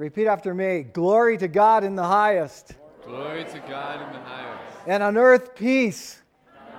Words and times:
Repeat 0.00 0.28
after 0.28 0.54
me. 0.54 0.86
Glory 0.94 1.36
to 1.36 1.46
God 1.46 1.84
in 1.84 1.94
the 1.94 2.02
highest, 2.02 2.72
Glory 3.04 3.44
to 3.44 3.58
God 3.68 4.00
in 4.00 4.10
the 4.14 4.26
highest, 4.26 4.62
and 4.86 5.02
on 5.02 5.18
earth 5.18 5.54
peace 5.54 6.22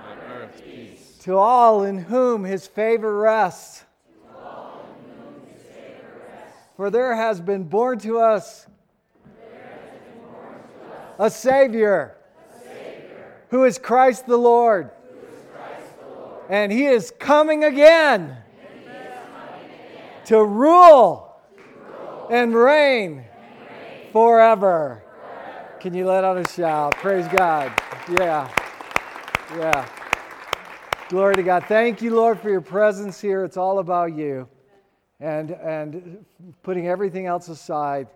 on 0.08 0.18
earth 0.32 0.60
peace. 0.64 1.18
to 1.20 1.36
all 1.36 1.84
in 1.84 1.98
whom 1.98 2.42
his 2.42 2.66
favor 2.66 3.16
rests. 3.16 3.84
For 6.76 6.90
there 6.90 7.14
has 7.14 7.40
been 7.40 7.62
born 7.62 8.00
to 8.00 8.18
us 8.18 8.66
a 11.16 11.30
Savior, 11.30 12.16
who 13.50 13.62
is 13.62 13.78
Christ 13.78 14.26
the 14.26 14.36
Lord. 14.36 14.90
And 16.48 16.72
he 16.72 16.86
is 16.86 17.12
coming 17.20 17.62
again 17.62 18.36
to 20.24 20.44
rule 20.44 21.31
and 22.32 22.54
reign 22.54 23.26
forever. 24.10 25.04
Can 25.80 25.92
you 25.92 26.06
let 26.06 26.24
out 26.24 26.38
a 26.38 26.48
shout? 26.48 26.92
Praise 26.96 27.28
God. 27.28 27.70
Yeah. 28.08 28.50
Yeah. 29.54 29.86
Glory 31.10 31.34
to 31.34 31.42
God. 31.42 31.66
Thank 31.68 32.00
you, 32.00 32.16
Lord, 32.16 32.40
for 32.40 32.48
your 32.48 32.62
presence 32.62 33.20
here. 33.20 33.44
It's 33.44 33.58
all 33.58 33.80
about 33.80 34.14
you. 34.14 34.48
And, 35.20 35.50
and 35.50 36.24
putting 36.62 36.88
everything 36.88 37.26
else 37.26 37.48
aside, 37.48 38.08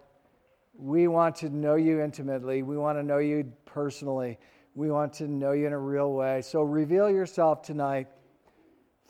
we 0.78 1.08
want 1.08 1.36
to 1.36 1.50
know 1.50 1.74
you 1.74 2.00
intimately. 2.00 2.62
We 2.62 2.78
want 2.78 2.98
to 2.98 3.02
know 3.02 3.18
you 3.18 3.52
personally. 3.66 4.38
We 4.74 4.90
want 4.90 5.12
to 5.14 5.28
know 5.28 5.52
you 5.52 5.66
in 5.66 5.74
a 5.74 5.78
real 5.78 6.14
way. 6.14 6.40
So 6.40 6.62
reveal 6.62 7.10
yourself 7.10 7.60
tonight. 7.60 8.06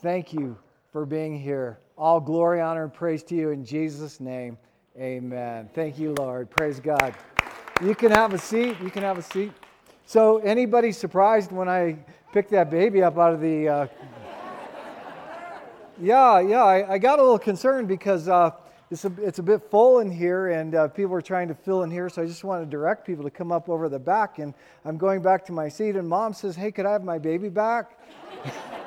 Thank 0.02 0.32
you 0.32 0.58
for 0.90 1.06
being 1.06 1.38
here. 1.38 1.78
All 1.96 2.18
glory, 2.18 2.60
honor, 2.60 2.82
and 2.82 2.92
praise 2.92 3.22
to 3.24 3.36
you 3.36 3.50
in 3.50 3.64
Jesus' 3.64 4.18
name. 4.18 4.58
Amen. 4.98 5.68
Thank 5.74 5.98
you, 5.98 6.14
Lord. 6.14 6.48
Praise 6.48 6.80
God. 6.80 7.14
You 7.82 7.94
can 7.94 8.10
have 8.12 8.32
a 8.32 8.38
seat. 8.38 8.76
You 8.82 8.88
can 8.88 9.02
have 9.02 9.18
a 9.18 9.22
seat. 9.22 9.52
So, 10.06 10.38
anybody 10.38 10.90
surprised 10.90 11.52
when 11.52 11.68
I 11.68 11.98
picked 12.32 12.50
that 12.52 12.70
baby 12.70 13.02
up 13.02 13.18
out 13.18 13.34
of 13.34 13.42
the. 13.42 13.68
Uh... 13.68 13.86
yeah, 16.00 16.40
yeah, 16.40 16.64
I, 16.64 16.94
I, 16.94 16.98
got 16.98 17.18
a 17.18 17.22
little 17.22 17.38
concerned 17.38 17.88
because 17.88 18.26
uh, 18.26 18.52
it's, 18.90 19.04
a, 19.04 19.12
it's 19.18 19.38
a 19.38 19.42
bit 19.42 19.70
full 19.70 19.98
in 19.98 20.10
here 20.10 20.48
and 20.48 20.74
uh, 20.74 20.88
people 20.88 21.14
are 21.14 21.20
trying 21.20 21.48
to 21.48 21.54
fill 21.54 21.82
in 21.82 21.90
here. 21.90 22.08
So, 22.08 22.22
I 22.22 22.26
just 22.26 22.42
want 22.42 22.64
to 22.64 22.70
direct 22.70 23.06
people 23.06 23.22
to 23.24 23.30
come 23.30 23.52
up 23.52 23.68
over 23.68 23.90
the 23.90 23.98
back. 23.98 24.38
And 24.38 24.54
I'm 24.86 24.96
going 24.96 25.20
back 25.20 25.44
to 25.46 25.52
my 25.52 25.68
seat, 25.68 25.96
and 25.96 26.08
mom 26.08 26.32
says, 26.32 26.56
Hey, 26.56 26.72
could 26.72 26.86
I 26.86 26.92
have 26.92 27.04
my 27.04 27.18
baby 27.18 27.50
back? 27.50 27.98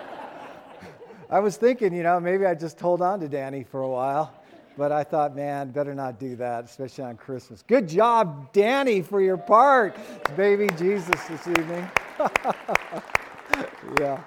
I 1.30 1.40
was 1.40 1.56
thinking, 1.56 1.94
you 1.94 2.02
know, 2.02 2.20
maybe 2.20 2.48
I 2.48 2.56
just 2.56 2.80
hold 2.80 3.04
on 3.04 3.20
to 3.20 3.28
Danny 3.28 3.64
for 3.64 3.82
a 3.82 3.88
while. 3.88 4.39
But 4.80 4.94
I 4.94 5.04
thought, 5.04 5.36
man, 5.36 5.72
better 5.72 5.94
not 5.94 6.22
do 6.22 6.38
that, 6.38 6.64
especially 6.64 7.04
on 7.04 7.18
Christmas. 7.18 7.66
Good 7.68 7.90
job, 7.90 8.54
Danny, 8.54 9.02
for 9.02 9.20
your 9.20 9.36
part. 9.36 9.98
It's 10.22 10.32
baby 10.38 10.70
Jesus 10.78 11.22
this 11.26 11.46
evening. 11.50 11.86
yeah. 14.00 14.24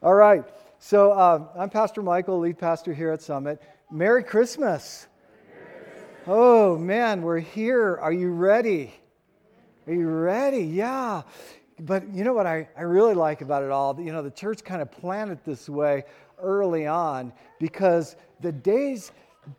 All 0.00 0.14
right. 0.14 0.44
So 0.78 1.10
uh, 1.10 1.48
I'm 1.58 1.68
Pastor 1.68 2.00
Michael, 2.00 2.38
lead 2.38 2.58
pastor 2.58 2.94
here 2.94 3.10
at 3.10 3.22
Summit. 3.22 3.60
Merry 3.90 4.22
Christmas. 4.22 5.08
Oh, 6.28 6.78
man, 6.78 7.20
we're 7.20 7.40
here. 7.40 7.98
Are 8.00 8.12
you 8.12 8.30
ready? 8.30 8.94
Are 9.88 9.92
you 9.92 10.06
ready? 10.08 10.62
Yeah. 10.62 11.22
But 11.80 12.14
you 12.14 12.22
know 12.22 12.34
what 12.34 12.46
I, 12.46 12.68
I 12.76 12.82
really 12.82 13.14
like 13.14 13.40
about 13.40 13.64
it 13.64 13.72
all? 13.72 14.00
You 14.00 14.12
know, 14.12 14.22
the 14.22 14.30
church 14.30 14.62
kind 14.62 14.80
of 14.80 14.92
planned 14.92 15.32
it 15.32 15.44
this 15.44 15.68
way 15.68 16.04
early 16.40 16.86
on 16.86 17.32
because 17.58 18.14
the 18.38 18.52
days 18.52 19.10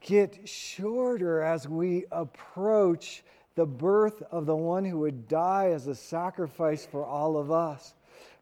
get 0.01 0.47
shorter 0.47 1.41
as 1.41 1.67
we 1.67 2.05
approach 2.11 3.23
the 3.55 3.65
birth 3.65 4.23
of 4.31 4.45
the 4.45 4.55
one 4.55 4.85
who 4.85 4.99
would 4.99 5.27
die 5.27 5.71
as 5.71 5.87
a 5.87 5.95
sacrifice 5.95 6.85
for 6.85 7.05
all 7.05 7.37
of 7.37 7.51
us. 7.51 7.93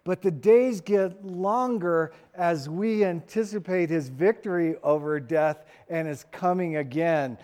But 0.03 0.21
the 0.21 0.31
days 0.31 0.81
get 0.81 1.23
longer 1.25 2.11
as 2.33 2.67
we 2.67 3.05
anticipate 3.05 3.89
his 3.89 4.09
victory 4.09 4.75
over 4.83 5.19
death 5.19 5.65
and 5.89 6.07
his 6.07 6.25
coming 6.31 6.77
again. 6.77 7.37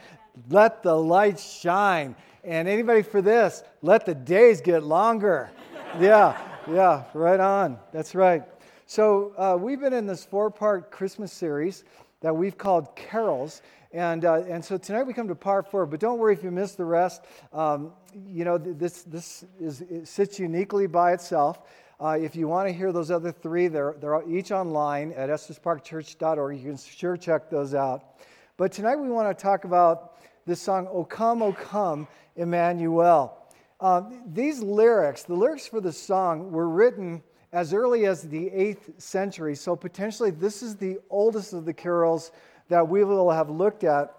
Let 0.49 0.81
the 0.81 0.95
light 0.95 1.39
shine. 1.39 2.15
And 2.43 2.67
anybody 2.67 3.03
for 3.03 3.21
this, 3.21 3.63
let 3.81 4.05
the 4.05 4.15
days 4.15 4.61
get 4.61 4.83
longer. 4.83 5.51
yeah, 5.99 6.39
yeah, 6.69 7.03
right 7.13 7.39
on. 7.39 7.77
That's 7.91 8.15
right. 8.15 8.43
So 8.87 9.33
uh, 9.37 9.57
we've 9.59 9.79
been 9.79 9.93
in 9.93 10.07
this 10.07 10.25
four 10.25 10.49
part 10.49 10.89
Christmas 10.89 11.31
series 11.31 11.83
that 12.21 12.35
we've 12.35 12.57
called 12.57 12.95
Carols. 12.95 13.61
And, 13.93 14.25
uh, 14.25 14.43
and 14.43 14.63
so 14.63 14.77
tonight 14.77 15.03
we 15.03 15.13
come 15.13 15.29
to 15.29 15.35
part 15.35 15.71
four, 15.71 15.85
but 15.85 15.99
don't 15.99 16.19
worry 16.19 16.33
if 16.33 16.43
you 16.43 16.51
miss 16.51 16.73
the 16.73 16.85
rest. 16.85 17.23
Um, 17.53 17.93
you 18.27 18.43
know, 18.43 18.57
this, 18.57 19.03
this 19.03 19.45
is, 19.59 19.83
sits 20.03 20.39
uniquely 20.39 20.87
by 20.87 21.13
itself. 21.13 21.61
Uh, 21.99 22.17
if 22.19 22.35
you 22.35 22.47
want 22.47 22.67
to 22.67 22.73
hear 22.73 22.91
those 22.91 23.09
other 23.09 23.31
three, 23.31 23.67
they're, 23.67 23.95
they're 23.99 24.27
each 24.29 24.51
online 24.51 25.13
at 25.13 25.29
estesparkchurch.org. 25.29 26.57
You 26.57 26.63
can 26.63 26.77
sure 26.77 27.17
check 27.17 27.49
those 27.49 27.73
out. 27.73 28.19
But 28.57 28.71
tonight 28.71 28.97
we 28.97 29.09
want 29.09 29.35
to 29.35 29.41
talk 29.41 29.63
about 29.63 30.17
this 30.45 30.61
song, 30.61 30.87
O 30.91 31.03
Come, 31.03 31.41
O 31.41 31.53
Come, 31.53 32.07
Emmanuel. 32.35 33.37
Um, 33.79 34.23
these 34.27 34.59
lyrics, 34.61 35.23
the 35.23 35.33
lyrics 35.33 35.67
for 35.67 35.81
the 35.81 35.93
song, 35.93 36.51
were 36.51 36.67
written 36.67 37.23
as 37.53 37.73
early 37.73 38.05
as 38.05 38.23
the 38.23 38.49
8th 38.49 39.01
century. 39.01 39.55
So 39.55 39.75
potentially 39.75 40.31
this 40.31 40.61
is 40.61 40.75
the 40.75 40.97
oldest 41.09 41.53
of 41.53 41.65
the 41.65 41.73
carols 41.73 42.31
that 42.69 42.87
we 42.87 43.03
will 43.03 43.31
have 43.31 43.49
looked 43.49 43.83
at 43.83 44.13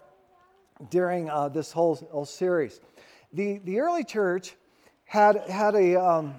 during 0.89 1.29
uh, 1.29 1.49
this 1.49 1.71
whole, 1.71 1.95
whole, 2.11 2.25
series. 2.25 2.79
The, 3.33 3.59
the 3.59 3.79
early 3.79 4.03
church 4.03 4.55
had, 5.03 5.37
had, 5.49 5.75
a, 5.75 5.95
um, 5.95 6.35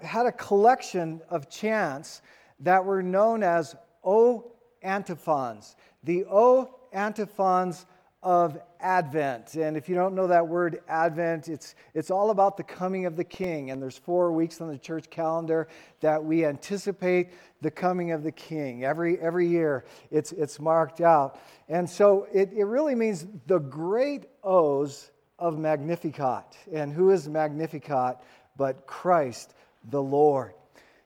had 0.00 0.26
a 0.26 0.32
collection 0.32 1.20
of 1.30 1.48
chants 1.48 2.22
that 2.60 2.84
were 2.84 3.02
known 3.02 3.42
as 3.42 3.76
O 4.02 4.52
antiphons. 4.82 5.76
The 6.02 6.24
O 6.26 6.74
antiphons 6.92 7.86
of 8.24 8.58
Advent. 8.80 9.54
And 9.54 9.76
if 9.76 9.86
you 9.86 9.94
don't 9.94 10.14
know 10.14 10.26
that 10.26 10.48
word 10.48 10.80
Advent, 10.88 11.48
it's, 11.48 11.74
it's 11.92 12.10
all 12.10 12.30
about 12.30 12.56
the 12.56 12.62
coming 12.62 13.04
of 13.04 13.16
the 13.16 13.24
King. 13.24 13.70
And 13.70 13.80
there's 13.80 13.98
four 13.98 14.32
weeks 14.32 14.62
on 14.62 14.68
the 14.68 14.78
church 14.78 15.10
calendar 15.10 15.68
that 16.00 16.24
we 16.24 16.46
anticipate 16.46 17.28
the 17.60 17.70
coming 17.70 18.12
of 18.12 18.22
the 18.22 18.32
King. 18.32 18.82
Every, 18.84 19.20
every 19.20 19.46
year 19.46 19.84
it's, 20.10 20.32
it's 20.32 20.58
marked 20.58 21.02
out. 21.02 21.38
And 21.68 21.88
so 21.88 22.26
it, 22.32 22.50
it 22.54 22.64
really 22.64 22.94
means 22.94 23.26
the 23.46 23.58
great 23.58 24.24
O's 24.42 25.10
of 25.38 25.58
Magnificat. 25.58 26.56
And 26.72 26.94
who 26.94 27.10
is 27.10 27.28
Magnificat 27.28 28.16
but 28.56 28.86
Christ 28.86 29.54
the 29.90 30.02
Lord? 30.02 30.54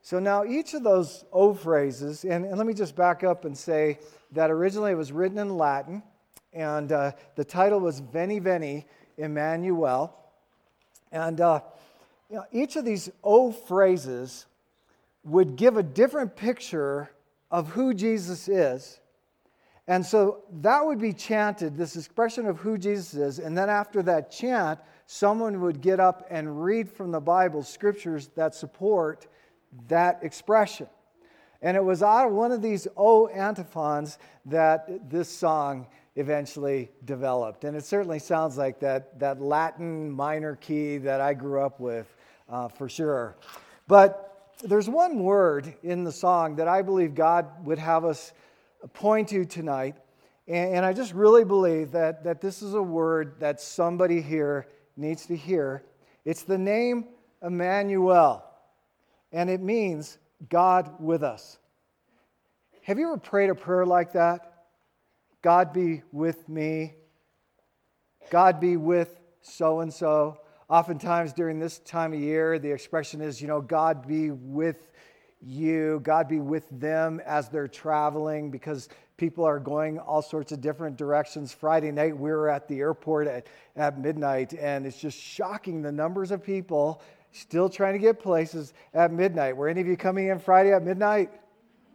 So 0.02 0.20
now 0.20 0.44
each 0.44 0.72
of 0.74 0.84
those 0.84 1.24
O 1.32 1.52
phrases, 1.52 2.24
and, 2.24 2.44
and 2.44 2.56
let 2.56 2.66
me 2.66 2.74
just 2.74 2.94
back 2.94 3.24
up 3.24 3.44
and 3.44 3.58
say 3.58 3.98
that 4.32 4.52
originally 4.52 4.92
it 4.92 4.96
was 4.96 5.10
written 5.10 5.38
in 5.38 5.56
Latin 5.56 6.02
and 6.52 6.92
uh, 6.92 7.12
the 7.34 7.44
title 7.44 7.80
was 7.80 8.00
Veni 8.00 8.38
Veni 8.38 8.86
Emmanuel. 9.16 10.14
And 11.12 11.40
uh, 11.40 11.60
you 12.30 12.36
know, 12.36 12.44
each 12.52 12.76
of 12.76 12.84
these 12.84 13.10
O 13.22 13.52
phrases 13.52 14.46
would 15.24 15.56
give 15.56 15.76
a 15.76 15.82
different 15.82 16.36
picture 16.36 17.10
of 17.50 17.68
who 17.70 17.94
Jesus 17.94 18.48
is. 18.48 19.00
And 19.86 20.04
so 20.04 20.42
that 20.60 20.84
would 20.84 20.98
be 20.98 21.14
chanted, 21.14 21.76
this 21.76 21.96
expression 21.96 22.46
of 22.46 22.58
who 22.58 22.76
Jesus 22.76 23.14
is. 23.14 23.38
And 23.38 23.56
then 23.56 23.70
after 23.70 24.02
that 24.02 24.30
chant, 24.30 24.78
someone 25.06 25.62
would 25.62 25.80
get 25.80 25.98
up 25.98 26.26
and 26.30 26.62
read 26.62 26.90
from 26.90 27.10
the 27.10 27.20
Bible 27.20 27.62
scriptures 27.62 28.28
that 28.36 28.54
support 28.54 29.26
that 29.88 30.18
expression. 30.22 30.88
And 31.62 31.76
it 31.76 31.82
was 31.82 32.02
out 32.02 32.26
of 32.26 32.32
one 32.32 32.52
of 32.52 32.60
these 32.60 32.86
O 32.96 33.28
antiphons 33.28 34.18
that 34.44 35.10
this 35.10 35.30
song 35.30 35.86
eventually 36.18 36.90
developed. 37.04 37.62
And 37.62 37.76
it 37.76 37.84
certainly 37.84 38.18
sounds 38.18 38.58
like 38.58 38.80
that, 38.80 39.20
that 39.20 39.40
Latin 39.40 40.10
minor 40.10 40.56
key 40.56 40.98
that 40.98 41.20
I 41.20 41.32
grew 41.32 41.60
up 41.60 41.78
with, 41.78 42.12
uh, 42.48 42.66
for 42.66 42.88
sure. 42.88 43.36
But 43.86 44.52
there's 44.64 44.88
one 44.88 45.20
word 45.20 45.72
in 45.84 46.02
the 46.02 46.10
song 46.10 46.56
that 46.56 46.66
I 46.66 46.82
believe 46.82 47.14
God 47.14 47.64
would 47.64 47.78
have 47.78 48.04
us 48.04 48.32
point 48.94 49.28
to 49.28 49.44
tonight. 49.44 49.94
And, 50.48 50.76
and 50.76 50.84
I 50.84 50.92
just 50.92 51.14
really 51.14 51.44
believe 51.44 51.92
that, 51.92 52.24
that 52.24 52.40
this 52.40 52.62
is 52.62 52.74
a 52.74 52.82
word 52.82 53.38
that 53.38 53.60
somebody 53.60 54.20
here 54.20 54.66
needs 54.96 55.24
to 55.26 55.36
hear. 55.36 55.84
It's 56.24 56.42
the 56.42 56.58
name 56.58 57.06
Emmanuel, 57.42 58.44
and 59.30 59.48
it 59.48 59.60
means 59.60 60.18
God 60.48 60.90
with 60.98 61.22
us. 61.22 61.58
Have 62.82 62.98
you 62.98 63.06
ever 63.06 63.18
prayed 63.18 63.50
a 63.50 63.54
prayer 63.54 63.86
like 63.86 64.14
that? 64.14 64.47
God 65.42 65.72
be 65.72 66.02
with 66.12 66.48
me. 66.48 66.94
God 68.30 68.60
be 68.60 68.76
with 68.76 69.20
so 69.40 69.80
and 69.80 69.92
so. 69.92 70.40
oftentimes 70.68 71.32
during 71.32 71.58
this 71.58 71.78
time 71.78 72.12
of 72.12 72.20
year, 72.20 72.58
the 72.58 72.70
expression 72.70 73.20
is, 73.20 73.40
you 73.40 73.48
know, 73.48 73.60
God 73.60 74.06
be 74.06 74.30
with 74.30 74.92
you, 75.40 76.00
God 76.02 76.28
be 76.28 76.40
with 76.40 76.68
them 76.70 77.22
as 77.24 77.48
they're 77.48 77.68
traveling 77.68 78.50
because 78.50 78.88
people 79.16 79.44
are 79.44 79.58
going 79.58 79.98
all 79.98 80.20
sorts 80.20 80.52
of 80.52 80.60
different 80.60 80.96
directions. 80.96 81.52
Friday 81.52 81.90
night, 81.90 82.16
we 82.16 82.30
were 82.30 82.50
at 82.50 82.68
the 82.68 82.80
airport 82.80 83.28
at, 83.28 83.46
at 83.76 83.98
midnight, 83.98 84.52
and 84.52 84.84
it's 84.84 85.00
just 85.00 85.18
shocking 85.18 85.80
the 85.80 85.92
numbers 85.92 86.30
of 86.30 86.42
people 86.42 87.00
still 87.32 87.68
trying 87.68 87.92
to 87.92 87.98
get 87.98 88.18
places 88.18 88.74
at 88.94 89.12
midnight. 89.12 89.56
Were 89.56 89.68
any 89.68 89.80
of 89.80 89.86
you 89.86 89.96
coming 89.96 90.28
in 90.28 90.38
Friday 90.38 90.72
at 90.72 90.82
midnight? 90.82 91.30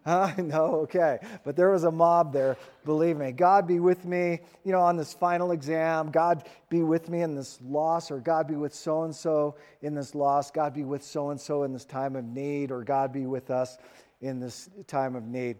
Huh? 0.06 0.34
No, 0.38 0.82
okay. 0.82 1.20
But 1.46 1.56
there 1.56 1.70
was 1.70 1.86
a 1.86 1.92
mob 1.92 2.34
there, 2.34 2.58
believe 2.84 3.16
me. 3.16 3.32
God 3.32 3.66
be 3.66 3.80
with 3.80 4.04
me, 4.04 4.42
you 4.66 4.74
know, 4.74 4.82
on 4.82 4.98
this 4.98 5.14
final 5.14 5.52
exam. 5.52 6.12
God 6.12 6.44
be 6.68 6.84
with 6.84 7.08
me 7.08 7.22
in 7.22 7.36
this 7.36 7.58
loss, 7.64 8.12
or 8.12 8.20
God 8.20 8.46
be 8.46 8.56
with 8.56 8.76
so 8.76 9.04
and 9.04 9.16
so 9.16 9.56
in 9.82 9.96
this 9.96 10.14
loss. 10.14 10.52
God 10.52 10.74
be 10.74 10.84
with 10.84 11.06
so 11.06 11.30
and 11.30 11.40
so 11.40 11.64
in 11.64 11.72
this 11.72 11.86
time 11.86 12.18
of 12.18 12.26
need, 12.26 12.70
or 12.70 12.84
God 12.84 13.14
be 13.14 13.26
with 13.26 13.50
us 13.50 13.78
in 14.20 14.42
this 14.42 14.70
time 14.88 15.16
of 15.16 15.24
need. 15.24 15.56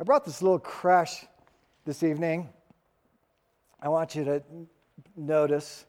I 0.00 0.04
brought 0.04 0.24
this 0.24 0.40
little 0.40 0.60
crèche 0.60 1.26
this 1.84 2.02
evening. 2.02 2.48
I 3.82 3.90
want 3.90 4.14
you 4.14 4.24
to 4.24 4.42
notice. 5.16 5.84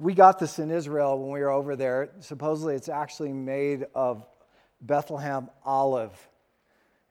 We 0.00 0.14
got 0.14 0.40
this 0.40 0.58
in 0.58 0.72
Israel 0.72 1.16
when 1.16 1.30
we 1.30 1.40
were 1.40 1.50
over 1.50 1.76
there. 1.76 2.10
Supposedly, 2.18 2.74
it's 2.74 2.88
actually 2.88 3.32
made 3.32 3.86
of 3.94 4.26
Bethlehem 4.80 5.50
olive. 5.64 6.28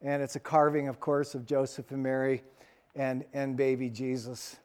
And 0.02 0.22
it's 0.22 0.36
a 0.36 0.40
carving, 0.40 0.88
of 0.88 1.00
course, 1.00 1.36
of 1.36 1.46
Joseph 1.46 1.92
and 1.92 2.04
Mary 2.04 2.44
and, 2.96 3.26
and 3.34 3.56
baby 3.56 3.90
Jesus 3.90 4.58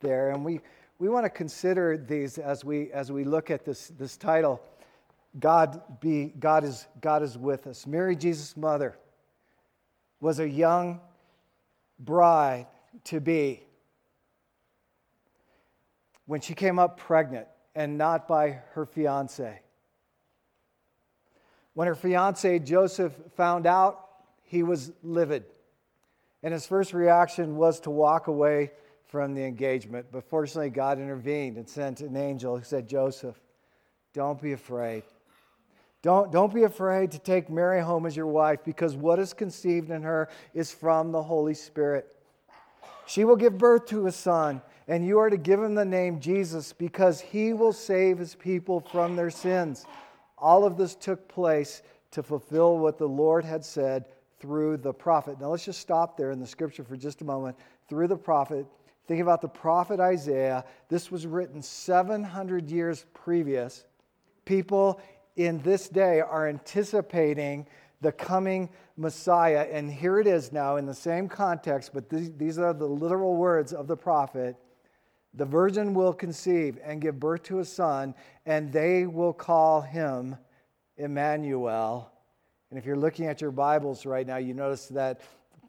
there. 0.00 0.30
And 0.30 0.44
we, 0.44 0.60
we 0.98 1.08
want 1.08 1.24
to 1.24 1.30
consider 1.30 1.96
these 1.96 2.38
as 2.38 2.64
we, 2.64 2.90
as 2.92 3.12
we 3.12 3.24
look 3.24 3.50
at 3.50 3.64
this, 3.64 3.88
this 3.98 4.16
title 4.16 4.60
God, 5.38 6.00
be, 6.00 6.32
God, 6.38 6.64
is, 6.64 6.86
God 7.00 7.22
is 7.22 7.36
with 7.38 7.66
us. 7.66 7.86
Mary, 7.86 8.16
Jesus' 8.16 8.56
mother, 8.56 8.98
was 10.20 10.40
a 10.40 10.48
young 10.48 11.00
bride 11.98 12.66
to 13.04 13.20
be 13.20 13.62
when 16.26 16.40
she 16.40 16.54
came 16.54 16.78
up 16.78 16.98
pregnant 16.98 17.46
and 17.74 17.96
not 17.96 18.26
by 18.26 18.60
her 18.72 18.84
fiance. 18.84 19.60
When 21.78 21.86
her 21.86 21.94
fiance 21.94 22.58
Joseph 22.58 23.12
found 23.36 23.64
out, 23.64 24.08
he 24.42 24.64
was 24.64 24.90
livid. 25.04 25.44
And 26.42 26.52
his 26.52 26.66
first 26.66 26.92
reaction 26.92 27.54
was 27.54 27.78
to 27.82 27.90
walk 27.90 28.26
away 28.26 28.72
from 29.06 29.32
the 29.32 29.44
engagement. 29.44 30.06
But 30.10 30.28
fortunately, 30.28 30.70
God 30.70 30.98
intervened 30.98 31.56
and 31.56 31.68
sent 31.68 32.00
an 32.00 32.16
angel 32.16 32.58
who 32.58 32.64
said, 32.64 32.88
Joseph, 32.88 33.40
don't 34.12 34.42
be 34.42 34.54
afraid. 34.54 35.04
Don't, 36.02 36.32
don't 36.32 36.52
be 36.52 36.64
afraid 36.64 37.12
to 37.12 37.20
take 37.20 37.48
Mary 37.48 37.80
home 37.80 38.06
as 38.06 38.16
your 38.16 38.26
wife 38.26 38.58
because 38.64 38.96
what 38.96 39.20
is 39.20 39.32
conceived 39.32 39.92
in 39.92 40.02
her 40.02 40.28
is 40.54 40.72
from 40.72 41.12
the 41.12 41.22
Holy 41.22 41.54
Spirit. 41.54 42.12
She 43.06 43.22
will 43.22 43.36
give 43.36 43.56
birth 43.56 43.86
to 43.86 44.08
a 44.08 44.12
son, 44.12 44.62
and 44.88 45.06
you 45.06 45.20
are 45.20 45.30
to 45.30 45.36
give 45.36 45.62
him 45.62 45.76
the 45.76 45.84
name 45.84 46.18
Jesus 46.18 46.72
because 46.72 47.20
he 47.20 47.52
will 47.52 47.72
save 47.72 48.18
his 48.18 48.34
people 48.34 48.80
from 48.80 49.14
their 49.14 49.30
sins. 49.30 49.86
All 50.40 50.64
of 50.64 50.76
this 50.76 50.94
took 50.94 51.28
place 51.28 51.82
to 52.12 52.22
fulfill 52.22 52.78
what 52.78 52.98
the 52.98 53.08
Lord 53.08 53.44
had 53.44 53.64
said 53.64 54.06
through 54.40 54.78
the 54.78 54.92
prophet. 54.92 55.40
Now 55.40 55.48
let's 55.48 55.64
just 55.64 55.80
stop 55.80 56.16
there 56.16 56.30
in 56.30 56.40
the 56.40 56.46
scripture 56.46 56.84
for 56.84 56.96
just 56.96 57.20
a 57.22 57.24
moment. 57.24 57.56
Through 57.88 58.08
the 58.08 58.16
prophet, 58.16 58.66
think 59.06 59.20
about 59.20 59.40
the 59.40 59.48
prophet 59.48 60.00
Isaiah. 60.00 60.64
This 60.88 61.10
was 61.10 61.26
written 61.26 61.62
700 61.62 62.70
years 62.70 63.04
previous. 63.14 63.84
People 64.44 65.00
in 65.36 65.60
this 65.62 65.88
day 65.88 66.20
are 66.20 66.48
anticipating 66.48 67.66
the 68.00 68.12
coming 68.12 68.68
Messiah. 68.96 69.66
And 69.70 69.90
here 69.90 70.20
it 70.20 70.26
is 70.26 70.52
now 70.52 70.76
in 70.76 70.86
the 70.86 70.94
same 70.94 71.28
context, 71.28 71.90
but 71.92 72.08
these 72.08 72.58
are 72.58 72.72
the 72.72 72.86
literal 72.86 73.34
words 73.34 73.72
of 73.72 73.86
the 73.86 73.96
prophet. 73.96 74.56
The 75.38 75.44
virgin 75.44 75.94
will 75.94 76.12
conceive 76.12 76.80
and 76.82 77.00
give 77.00 77.20
birth 77.20 77.44
to 77.44 77.60
a 77.60 77.64
son, 77.64 78.16
and 78.44 78.72
they 78.72 79.06
will 79.06 79.32
call 79.32 79.80
him 79.80 80.36
Emmanuel. 80.96 82.10
And 82.70 82.78
if 82.78 82.84
you're 82.84 82.96
looking 82.96 83.26
at 83.26 83.40
your 83.40 83.52
Bibles 83.52 84.04
right 84.04 84.26
now, 84.26 84.38
you 84.38 84.52
notice 84.52 84.88
that 84.88 85.20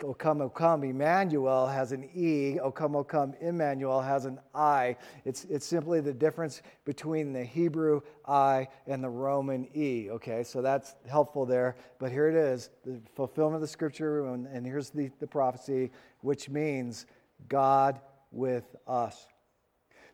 O 0.04 0.16
come, 0.16 0.42
O 0.42 0.50
come, 0.50 0.84
Emmanuel 0.84 1.68
has 1.68 1.92
an 1.92 2.10
E. 2.16 2.58
O 2.60 2.72
come, 2.72 2.96
O 2.96 3.04
come, 3.04 3.36
Immanuel 3.42 4.02
has 4.02 4.26
an 4.26 4.40
I. 4.56 4.96
It's, 5.24 5.46
it's 5.46 5.68
simply 5.68 6.02
the 6.02 6.16
difference 6.16 6.64
between 6.84 7.32
the 7.32 7.44
Hebrew 7.44 8.02
I 8.26 8.70
and 8.88 9.04
the 9.04 9.10
Roman 9.10 9.68
E. 9.76 10.10
Okay, 10.10 10.44
so 10.44 10.64
that's 10.64 10.96
helpful 11.08 11.46
there. 11.46 11.76
But 12.00 12.12
here 12.12 12.28
it 12.28 12.36
is 12.36 12.72
the 12.84 13.00
fulfillment 13.14 13.58
of 13.58 13.62
the 13.62 13.68
scripture, 13.68 14.26
and, 14.26 14.48
and 14.48 14.66
here's 14.66 14.90
the, 14.90 15.12
the 15.20 15.28
prophecy, 15.28 15.92
which 16.22 16.50
means 16.50 17.06
God 17.48 18.00
with 18.32 18.76
us. 18.88 19.28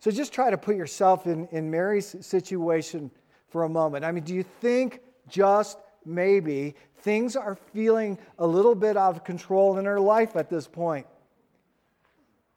So 0.06 0.12
just 0.12 0.32
try 0.32 0.52
to 0.52 0.58
put 0.60 0.76
yourself 0.76 1.26
in, 1.26 1.48
in 1.48 1.72
Mary's 1.72 2.16
situation 2.24 3.10
for 3.50 3.64
a 3.64 3.70
moment. 3.70 4.06
I 4.06 4.12
mean, 4.12 4.24
do 4.24 4.36
you 4.36 4.44
think 4.44 5.02
just 5.28 5.80
maybe 6.06 6.76
things 7.00 7.36
are 7.36 7.56
feeling 7.74 8.20
a 8.38 8.46
little 8.46 8.76
bit 8.76 8.98
out 8.98 9.16
of 9.16 9.24
control 9.24 9.80
in 9.80 9.86
her 9.86 10.00
life 10.00 10.36
at 10.36 10.48
this 10.48 10.68
point? 10.68 11.08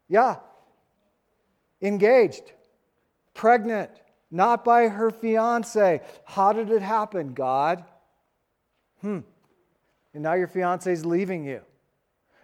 Yeah. 0.07 0.35
Engaged, 1.81 2.51
pregnant, 3.33 3.89
not 4.29 4.63
by 4.63 4.87
her 4.87 5.09
fiance. 5.09 6.01
How 6.25 6.53
did 6.53 6.69
it 6.69 6.83
happen, 6.83 7.33
God? 7.33 7.83
Hmm. 9.01 9.21
And 10.13 10.21
now 10.21 10.35
your 10.35 10.47
fiance 10.47 10.93
is 10.93 11.03
leaving 11.03 11.45
you. 11.45 11.61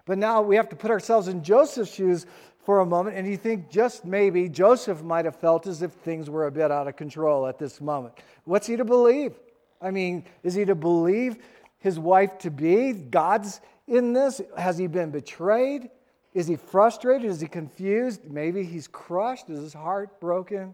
But 0.06 0.18
now 0.18 0.42
we 0.42 0.56
have 0.56 0.70
to 0.70 0.76
put 0.76 0.90
ourselves 0.90 1.28
in 1.28 1.44
Joseph's 1.44 1.94
shoes 1.94 2.26
for 2.66 2.80
a 2.80 2.86
moment, 2.86 3.16
and 3.16 3.28
you 3.28 3.38
think 3.38 3.70
just 3.70 4.06
maybe 4.06 4.50
Joseph 4.50 5.04
might 5.04 5.26
have 5.26 5.36
felt 5.36 5.68
as 5.68 5.84
if 5.84 5.92
things 5.92 6.30
were 6.30 6.48
a 6.48 6.52
bit 6.52 6.72
out 6.72 6.88
of 6.88 6.96
control 6.96 7.46
at 7.46 7.60
this 7.60 7.80
moment. 7.80 8.16
What's 8.44 8.66
he 8.66 8.76
to 8.76 8.84
believe? 8.84 9.34
I 9.80 9.92
mean, 9.92 10.26
is 10.42 10.56
he 10.56 10.66
to 10.66 10.74
believe 10.74 11.38
his 11.78 12.00
wife 12.00 12.40
to 12.40 12.50
be? 12.50 12.94
God's 12.94 13.62
in 13.88 14.14
this? 14.14 14.42
Has 14.58 14.80
he 14.80 14.88
been 14.88 15.12
betrayed? 15.12 15.92
Is 16.34 16.48
he 16.48 16.56
frustrated? 16.56 17.30
Is 17.30 17.40
he 17.40 17.48
confused? 17.48 18.26
Maybe 18.26 18.64
he's 18.64 18.88
crushed. 18.88 19.50
Is 19.50 19.60
his 19.60 19.74
heart 19.74 20.20
broken? 20.20 20.74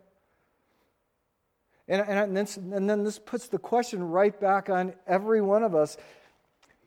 And, 1.89 2.01
and, 2.07 2.37
and, 2.73 2.89
then 2.89 3.03
this 3.03 3.19
puts 3.19 3.49
the 3.49 3.57
question 3.57 4.01
right 4.01 4.39
back 4.39 4.69
on 4.69 4.93
every 5.05 5.41
one 5.41 5.61
of 5.63 5.75
us 5.75 5.97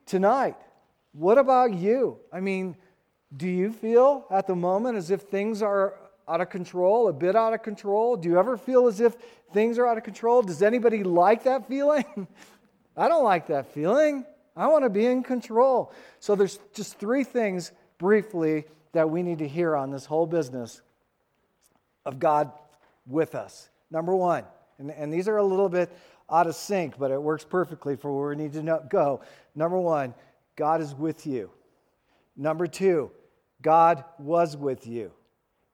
tonight. 0.07 0.57
What 1.13 1.37
about 1.37 1.75
you? 1.75 2.19
I 2.33 2.41
mean, 2.41 2.75
do 3.37 3.49
you 3.49 3.73
feel 3.73 4.27
at 4.31 4.47
the 4.47 4.55
moment 4.55 4.97
as 4.97 5.11
if 5.11 5.23
things 5.23 5.63
are 5.63 5.95
out 6.29 6.41
of 6.41 6.51
control, 6.51 7.09
a 7.09 7.13
bit 7.13 7.37
out 7.37 7.53
of 7.53 7.63
control? 7.63 8.17
Do 8.17 8.29
you 8.29 8.39
ever 8.39 8.57
feel 8.57 8.87
as 8.87 9.01
if 9.01 9.15
things 9.53 9.79
are 9.79 9.87
out 9.87 9.99
of 9.99 10.05
control? 10.05 10.43
Does 10.43 10.63
anybody 10.63 11.03
like 11.03 11.45
that 11.45 11.69
feeling? 11.69 12.29
I 12.97 13.09
don't 13.09 13.25
like 13.25 13.49
that 13.49 13.73
feeling. 13.73 14.25
I 14.57 14.69
want 14.69 14.85
to 14.85 14.91
be 14.91 15.07
in 15.07 15.23
control. 15.23 15.93
So 16.21 16.35
there's 16.35 16.59
just 16.75 16.99
three 16.99 17.25
things 17.25 17.73
briefly 17.99 18.65
that 18.93 19.11
we 19.11 19.23
need 19.23 19.39
to 19.39 19.49
hear 19.49 19.75
on 19.75 19.91
this 19.91 20.05
whole 20.05 20.27
business 20.27 20.81
of 22.07 22.19
God 22.19 22.53
with 23.07 23.35
us. 23.35 23.69
Number 23.91 24.15
one, 24.15 24.45
and, 24.79 24.91
and 24.91 25.13
these 25.13 25.29
are 25.29 25.37
a 25.37 25.45
little 25.45 25.69
bit 25.69 25.91
out 26.31 26.47
of 26.47 26.55
sync, 26.55 26.99
but 26.99 27.11
it 27.11 27.21
works 27.21 27.45
perfectly 27.45 27.97
for 27.97 28.17
where 28.17 28.31
we 28.31 28.37
need 28.37 28.53
to 28.53 28.63
know, 28.63 28.85
go. 28.89 29.21
Number 29.55 29.79
one, 29.79 30.15
God 30.57 30.81
is 30.81 30.95
with 30.95 31.27
you. 31.27 31.51
Number 32.37 32.67
two, 32.67 33.11
God 33.65 34.05
was 34.19 34.57
with 34.57 34.87
you. 34.87 35.11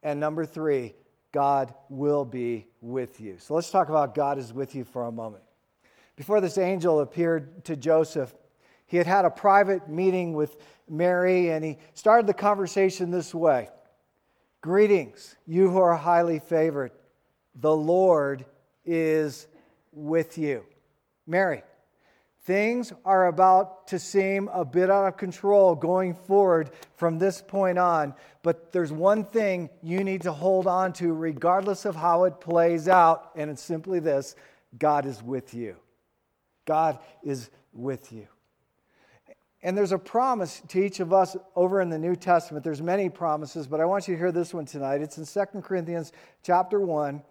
And 0.02 0.18
number 0.18 0.47
three, 0.47 0.94
God 1.32 1.75
will 1.90 2.25
be 2.25 2.68
with 2.80 3.20
you. 3.20 3.37
So 3.38 3.54
let's 3.54 3.70
talk 3.70 3.88
about 3.88 4.14
God 4.14 4.38
is 4.38 4.52
with 4.52 4.75
you 4.75 4.85
for 4.85 5.06
a 5.06 5.12
moment. 5.12 5.42
Before 6.16 6.40
this 6.40 6.56
angel 6.56 7.00
appeared 7.00 7.64
to 7.64 7.76
Joseph, 7.76 8.32
he 8.87 8.97
had 8.97 9.06
had 9.06 9.25
a 9.25 9.30
private 9.30 9.88
meeting 9.88 10.35
with 10.35 10.56
Mary 10.88 11.50
and 11.50 11.64
he 11.64 11.78
started 11.94 12.26
the 12.26 12.35
conversation 12.35 13.11
this 13.11 13.35
way 13.35 13.68
Greetings, 14.61 15.37
you 15.47 15.70
who 15.70 15.78
are 15.78 15.97
highly 15.97 16.38
favored. 16.38 16.92
The 17.56 17.75
Lord 17.75 18.44
is 18.85 19.49
with 19.92 20.38
you. 20.38 20.64
Mary, 21.26 21.62
Things 22.44 22.92
are 23.04 23.26
about 23.26 23.87
to 23.88 23.99
seem 23.99 24.49
a 24.49 24.64
bit 24.64 24.90
out 24.90 25.06
of 25.06 25.18
control 25.18 25.75
going 25.75 26.14
forward 26.14 26.70
from 26.97 27.18
this 27.18 27.42
point 27.42 27.78
on, 27.78 28.14
but 28.42 28.73
there's 28.73 28.92
one 28.92 29.25
thing 29.25 29.68
you 29.82 30.02
need 30.02 30.23
to 30.23 30.32
hold 30.32 30.66
on 30.66 30.94
to 30.94 31.12
regardless 31.12 31.85
of 31.85 31.94
how 31.94 32.25
it 32.25 32.40
plays 32.40 32.88
out, 32.88 33.30
and 33.37 33.50
it's 33.50 33.62
simply 33.62 34.00
this 34.00 34.37
God 34.78 35.04
is 35.04 35.23
with 35.23 35.52
you. 35.52 35.76
God 36.64 36.99
is 37.23 37.50
with 37.75 38.11
you. 38.11 38.26
And 39.62 39.76
there's 39.76 39.92
a 39.92 39.99
promise 39.99 40.62
to 40.68 40.82
each 40.82 41.00
of 41.00 41.12
us 41.12 41.37
over 41.54 41.82
in 41.82 41.90
the 41.90 41.99
New 41.99 42.16
Testament. 42.16 42.64
There's 42.64 42.80
many 42.80 43.11
promises, 43.11 43.66
but 43.66 43.80
I 43.80 43.85
want 43.85 44.09
you 44.09 44.14
to 44.14 44.18
hear 44.18 44.32
this 44.32 44.54
one 44.54 44.64
tonight. 44.64 45.02
It's 45.02 45.18
in 45.18 45.26
2 45.26 45.61
Corinthians 45.61 46.12
chapter 46.42 46.80
1, 46.80 47.23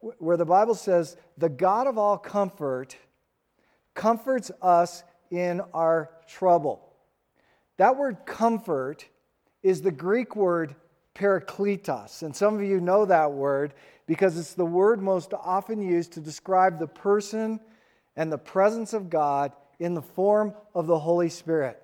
where 0.00 0.38
the 0.38 0.46
Bible 0.46 0.74
says, 0.74 1.18
The 1.36 1.50
God 1.50 1.86
of 1.86 1.98
all 1.98 2.16
comfort 2.16 2.96
comforts 3.96 4.52
us 4.62 5.02
in 5.32 5.60
our 5.74 6.10
trouble. 6.28 6.92
That 7.78 7.96
word 7.96 8.18
comfort 8.24 9.04
is 9.64 9.82
the 9.82 9.90
Greek 9.90 10.36
word 10.36 10.76
parakletos. 11.16 12.22
And 12.22 12.36
some 12.36 12.54
of 12.54 12.62
you 12.62 12.80
know 12.80 13.04
that 13.06 13.32
word 13.32 13.74
because 14.06 14.38
it's 14.38 14.54
the 14.54 14.64
word 14.64 15.02
most 15.02 15.34
often 15.34 15.82
used 15.82 16.12
to 16.12 16.20
describe 16.20 16.78
the 16.78 16.86
person 16.86 17.58
and 18.14 18.30
the 18.30 18.38
presence 18.38 18.92
of 18.92 19.10
God 19.10 19.52
in 19.80 19.94
the 19.94 20.02
form 20.02 20.54
of 20.74 20.86
the 20.86 20.98
Holy 20.98 21.28
Spirit. 21.28 21.82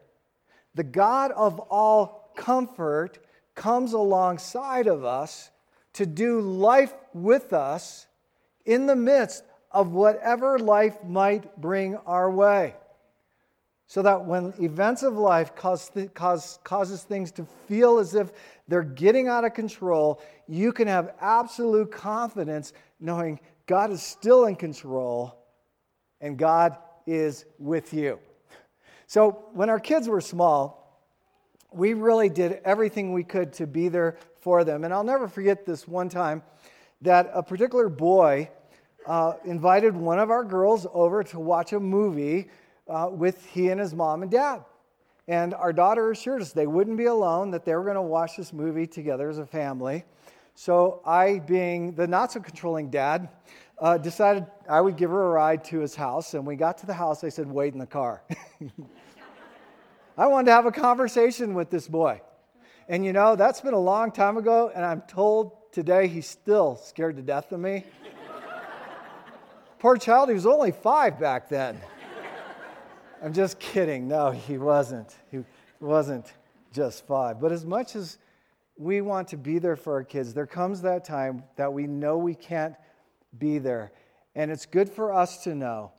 The 0.74 0.84
God 0.84 1.32
of 1.32 1.58
all 1.58 2.32
comfort 2.36 3.18
comes 3.54 3.92
alongside 3.92 4.86
of 4.86 5.04
us 5.04 5.50
to 5.94 6.06
do 6.06 6.40
life 6.40 6.94
with 7.12 7.52
us 7.52 8.06
in 8.64 8.86
the 8.86 8.96
midst 8.96 9.44
of 9.72 9.92
whatever 9.92 10.58
life 10.58 10.96
might 11.04 11.60
bring 11.60 11.96
our 12.06 12.30
way. 12.30 12.74
So 13.86 14.02
that 14.02 14.24
when 14.24 14.54
events 14.58 15.02
of 15.02 15.14
life 15.14 15.54
cause, 15.54 15.90
cause, 16.14 16.58
causes 16.64 17.02
things 17.02 17.30
to 17.32 17.44
feel 17.68 17.98
as 17.98 18.14
if 18.14 18.32
they're 18.68 18.82
getting 18.82 19.28
out 19.28 19.44
of 19.44 19.52
control, 19.52 20.22
you 20.48 20.72
can 20.72 20.88
have 20.88 21.14
absolute 21.20 21.90
confidence 21.90 22.72
knowing 23.00 23.38
God 23.66 23.90
is 23.90 24.02
still 24.02 24.46
in 24.46 24.56
control 24.56 25.36
and 26.20 26.38
God 26.38 26.76
is 27.06 27.44
with 27.58 27.92
you. 27.92 28.18
So 29.06 29.44
when 29.52 29.68
our 29.68 29.80
kids 29.80 30.08
were 30.08 30.22
small, 30.22 30.82
we 31.70 31.94
really 31.94 32.28
did 32.28 32.60
everything 32.64 33.12
we 33.12 33.24
could 33.24 33.52
to 33.54 33.66
be 33.66 33.88
there 33.88 34.16
for 34.40 34.64
them. 34.64 34.84
And 34.84 34.92
I'll 34.94 35.04
never 35.04 35.28
forget 35.28 35.66
this 35.66 35.86
one 35.86 36.08
time 36.08 36.42
that 37.02 37.30
a 37.34 37.42
particular 37.42 37.88
boy 37.88 38.48
uh, 39.06 39.34
invited 39.44 39.96
one 39.96 40.18
of 40.18 40.30
our 40.30 40.44
girls 40.44 40.86
over 40.92 41.22
to 41.24 41.40
watch 41.40 41.72
a 41.72 41.80
movie 41.80 42.48
uh, 42.88 43.08
with 43.10 43.44
he 43.46 43.68
and 43.68 43.80
his 43.80 43.94
mom 43.94 44.22
and 44.22 44.30
dad. 44.30 44.64
And 45.28 45.54
our 45.54 45.72
daughter 45.72 46.10
assured 46.10 46.42
us 46.42 46.52
they 46.52 46.66
wouldn't 46.66 46.96
be 46.96 47.06
alone, 47.06 47.50
that 47.52 47.64
they 47.64 47.74
were 47.74 47.84
going 47.84 47.96
to 47.96 48.02
watch 48.02 48.36
this 48.36 48.52
movie 48.52 48.86
together 48.86 49.30
as 49.30 49.38
a 49.38 49.46
family. 49.46 50.04
So 50.54 51.00
I, 51.06 51.38
being 51.38 51.94
the 51.94 52.06
not 52.06 52.32
so 52.32 52.40
controlling 52.40 52.90
dad, 52.90 53.28
uh, 53.78 53.98
decided 53.98 54.46
I 54.68 54.80
would 54.80 54.96
give 54.96 55.10
her 55.10 55.22
a 55.22 55.30
ride 55.30 55.64
to 55.64 55.80
his 55.80 55.94
house. 55.94 56.34
And 56.34 56.46
we 56.46 56.56
got 56.56 56.78
to 56.78 56.86
the 56.86 56.94
house. 56.94 57.24
I 57.24 57.28
said, 57.28 57.46
wait 57.46 57.72
in 57.72 57.78
the 57.78 57.86
car. 57.86 58.22
I 60.18 60.26
wanted 60.26 60.46
to 60.46 60.52
have 60.52 60.66
a 60.66 60.72
conversation 60.72 61.54
with 61.54 61.70
this 61.70 61.88
boy. 61.88 62.20
And 62.88 63.04
you 63.04 63.12
know, 63.12 63.36
that's 63.36 63.60
been 63.60 63.74
a 63.74 63.80
long 63.80 64.10
time 64.12 64.36
ago, 64.36 64.70
and 64.74 64.84
I'm 64.84 65.02
told 65.02 65.72
today 65.72 66.08
he's 66.08 66.26
still 66.26 66.76
scared 66.76 67.16
to 67.16 67.22
death 67.22 67.52
of 67.52 67.60
me. 67.60 67.84
Poor 69.82 69.96
child, 69.96 70.28
he 70.28 70.34
was 70.36 70.46
only 70.46 70.70
five 70.70 71.18
back 71.18 71.48
then. 71.48 71.76
I'm 73.20 73.32
just 73.32 73.58
kidding. 73.58 74.06
No, 74.06 74.30
he 74.30 74.56
wasn't. 74.56 75.12
He 75.28 75.40
wasn't 75.80 76.32
just 76.72 77.04
five. 77.04 77.40
But 77.40 77.50
as 77.50 77.66
much 77.66 77.96
as 77.96 78.18
we 78.76 79.00
want 79.00 79.26
to 79.30 79.36
be 79.36 79.58
there 79.58 79.74
for 79.74 79.94
our 79.94 80.04
kids, 80.04 80.34
there 80.34 80.46
comes 80.46 80.82
that 80.82 81.04
time 81.04 81.42
that 81.56 81.72
we 81.72 81.88
know 81.88 82.16
we 82.16 82.36
can't 82.36 82.76
be 83.40 83.58
there. 83.58 83.90
And 84.36 84.52
it's 84.52 84.66
good 84.66 84.88
for 84.88 85.12
us 85.12 85.42
to 85.42 85.54
know. 85.56 85.90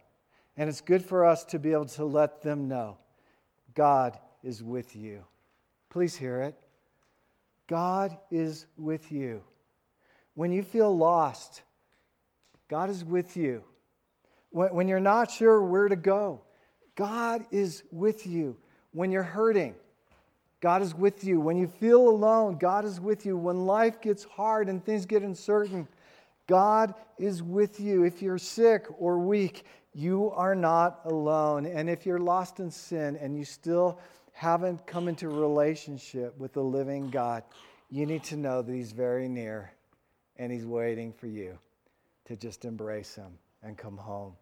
And 0.55 0.69
it's 0.69 0.79
good 0.79 1.03
for 1.03 1.25
us 1.25 1.43
to 1.43 1.59
be 1.59 1.73
able 1.73 1.87
to 1.87 2.05
let 2.05 2.41
them 2.41 2.69
know 2.69 2.97
God 3.73 4.17
is 4.43 4.63
with 4.63 4.95
you. 4.95 5.25
Please 5.89 6.15
hear 6.15 6.41
it. 6.43 6.55
God 7.67 8.17
is 8.31 8.65
with 8.77 9.11
you. 9.11 9.43
When 10.35 10.53
you 10.53 10.63
feel 10.63 10.95
lost, 10.95 11.63
God 12.69 12.89
is 12.89 13.03
with 13.03 13.35
you 13.35 13.65
when 14.53 14.88
you're 14.88 15.00
not 15.00 15.31
sure 15.31 15.62
where 15.63 15.88
to 15.88 15.95
go. 15.95 16.41
God 16.95 17.45
is 17.51 17.83
with 17.91 18.27
you. 18.27 18.55
When 18.91 19.12
you're 19.12 19.24
hurting, 19.24 19.74
God 20.62 20.83
is 20.83 20.93
with 20.93 21.24
you. 21.24 21.41
When 21.41 21.57
you 21.57 21.67
feel 21.67 22.07
alone, 22.07 22.57
God 22.57 22.86
is 22.86 23.01
with 23.01 23.25
you. 23.25 23.36
When 23.36 23.65
life 23.65 24.00
gets 24.00 24.24
hard 24.24 24.69
and 24.69 24.83
things 24.86 25.05
get 25.07 25.24
uncertain, 25.24 25.88
God 26.48 26.93
is 27.17 27.41
with 27.41 27.79
you. 27.79 28.03
If 28.03 28.22
you're 28.22 28.38
sick 28.38 28.86
or 29.00 29.17
weak, 29.17 29.65
you 29.93 30.31
are 30.31 30.55
not 30.55 31.01
alone. 31.05 31.65
And 31.65 31.89
if 31.89 32.05
you're 32.05 32.19
lost 32.19 32.60
in 32.60 32.69
sin 32.69 33.15
and 33.15 33.36
you 33.36 33.45
still 33.45 34.00
haven't 34.31 34.86
come 34.86 35.07
into 35.07 35.29
relationship 35.29 36.38
with 36.38 36.53
the 36.53 36.63
living 36.63 37.10
God, 37.10 37.43
you 37.89 38.05
need 38.05 38.24
to 38.25 38.36
know 38.36 38.62
that 38.62 38.74
He's 38.74 38.91
very 38.91 39.27
near 39.27 39.72
and 40.38 40.51
He's 40.51 40.65
waiting 40.65 41.12
for 41.12 41.27
you 41.27 41.57
to 42.25 42.36
just 42.36 42.65
embrace 42.65 43.15
Him 43.15 43.38
and 43.63 43.77
come 43.77 43.98
home. 43.98 44.33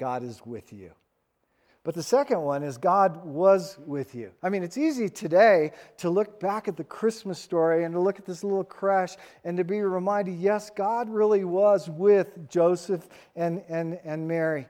God 0.00 0.22
is 0.22 0.40
with 0.46 0.72
you. 0.72 0.92
But 1.84 1.94
the 1.94 2.02
second 2.02 2.40
one 2.40 2.62
is 2.62 2.78
God 2.78 3.22
was 3.22 3.78
with 3.84 4.14
you. 4.14 4.30
I 4.42 4.48
mean, 4.48 4.62
it's 4.62 4.78
easy 4.78 5.10
today 5.10 5.72
to 5.98 6.08
look 6.08 6.40
back 6.40 6.68
at 6.68 6.76
the 6.78 6.84
Christmas 6.84 7.38
story 7.38 7.84
and 7.84 7.92
to 7.92 8.00
look 8.00 8.18
at 8.18 8.24
this 8.24 8.42
little 8.42 8.64
crèche 8.64 9.18
and 9.44 9.58
to 9.58 9.64
be 9.64 9.82
reminded 9.82 10.38
yes, 10.38 10.70
God 10.70 11.10
really 11.10 11.44
was 11.44 11.90
with 11.90 12.48
Joseph 12.48 13.06
and, 13.36 13.62
and, 13.68 13.98
and 14.02 14.26
Mary. 14.26 14.68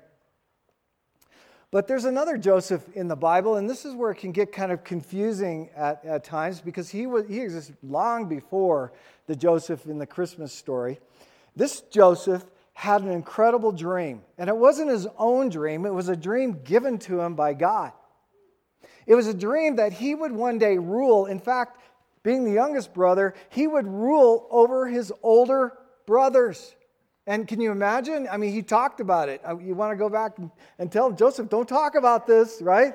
But 1.70 1.87
there's 1.87 2.06
another 2.06 2.37
Joseph 2.37 2.84
in 2.96 3.06
the 3.06 3.14
Bible, 3.14 3.54
and 3.54 3.70
this 3.70 3.84
is 3.84 3.94
where 3.94 4.10
it 4.10 4.16
can 4.16 4.32
get 4.32 4.50
kind 4.50 4.72
of 4.72 4.82
confusing 4.82 5.70
at, 5.76 6.04
at 6.04 6.25
times 6.25 6.60
because 6.60 6.90
he, 6.90 7.06
was, 7.06 7.28
he 7.28 7.40
existed 7.40 7.76
long 7.84 8.28
before 8.28 8.92
the 9.28 9.37
Joseph 9.37 9.87
in 9.87 9.99
the 9.99 10.06
Christmas 10.06 10.52
story. 10.52 10.99
This 11.54 11.82
Joseph 11.82 12.44
had 12.80 13.02
an 13.02 13.10
incredible 13.10 13.72
dream. 13.72 14.22
And 14.38 14.49
it 14.49 14.56
wasn't 14.56 14.88
his 14.88 15.06
own 15.18 15.50
dream, 15.50 15.84
it 15.84 15.92
was 15.92 16.08
a 16.08 16.16
dream 16.16 16.60
given 16.64 16.99
to 17.00 17.20
him 17.20 17.34
by 17.34 17.52
God. 17.52 17.92
It 19.06 19.14
was 19.14 19.26
a 19.26 19.34
dream 19.34 19.76
that 19.76 19.92
he 19.92 20.14
would 20.14 20.32
one 20.32 20.56
day 20.56 20.78
rule. 20.78 21.26
In 21.26 21.38
fact, 21.38 21.78
being 22.22 22.42
the 22.42 22.52
youngest 22.52 22.94
brother, 22.94 23.34
he 23.50 23.66
would 23.66 23.87
rule 23.87 24.46
over 24.50 24.88
his 24.88 25.12
older 25.22 25.75
brothers. 26.06 26.75
And 27.26 27.46
can 27.46 27.60
you 27.60 27.70
imagine? 27.70 28.26
I 28.32 28.38
mean, 28.38 28.54
he 28.54 28.62
talked 28.62 29.00
about 29.00 29.28
it. 29.28 29.42
Uh, 29.46 29.58
you 29.58 29.75
want 29.75 29.92
to 29.92 29.96
go 29.96 30.08
back 30.08 30.38
and 30.78 30.90
tell 30.90 31.12
Joseph, 31.12 31.50
don't 31.50 31.68
talk 31.68 31.96
about 31.96 32.26
this, 32.26 32.62
right? 32.62 32.94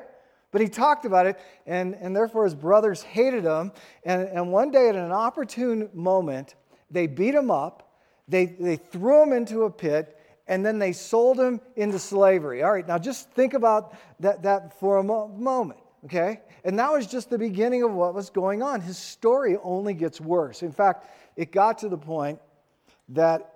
But 0.51 0.61
he 0.61 0.67
talked 0.67 1.05
about 1.05 1.27
it, 1.27 1.39
and, 1.67 1.93
and 2.01 2.15
therefore 2.15 2.45
his 2.45 2.55
brothers 2.55 3.03
hated 3.03 3.43
him. 3.43 3.71
And, 4.03 4.27
and 4.29 4.51
one 4.51 4.71
day, 4.71 4.89
at 4.89 4.95
an 4.95 5.11
opportune 5.11 5.89
moment, 5.93 6.55
they 6.89 7.05
beat 7.05 7.35
him 7.35 7.51
up 7.51 7.84
they, 8.27 8.45
they 8.45 8.75
threw 8.75 9.23
him 9.23 9.33
into 9.33 9.63
a 9.63 9.69
pit 9.69 10.19
and 10.47 10.65
then 10.65 10.79
they 10.79 10.93
sold 10.93 11.39
him 11.39 11.59
into 11.75 11.99
slavery. 11.99 12.63
All 12.63 12.71
right, 12.71 12.87
now 12.87 12.97
just 12.97 13.29
think 13.31 13.53
about 13.53 13.95
that, 14.19 14.43
that 14.43 14.79
for 14.79 14.97
a 14.97 15.03
mo- 15.03 15.27
moment, 15.27 15.79
okay? 16.05 16.41
And 16.63 16.77
that 16.79 16.91
was 16.91 17.07
just 17.07 17.29
the 17.29 17.37
beginning 17.37 17.83
of 17.83 17.91
what 17.91 18.13
was 18.13 18.29
going 18.29 18.61
on. 18.61 18.81
His 18.81 18.97
story 18.97 19.57
only 19.63 19.93
gets 19.93 20.21
worse. 20.21 20.61
In 20.61 20.71
fact, 20.71 21.07
it 21.35 21.51
got 21.51 21.79
to 21.79 21.89
the 21.89 21.97
point 21.97 22.39
that 23.09 23.51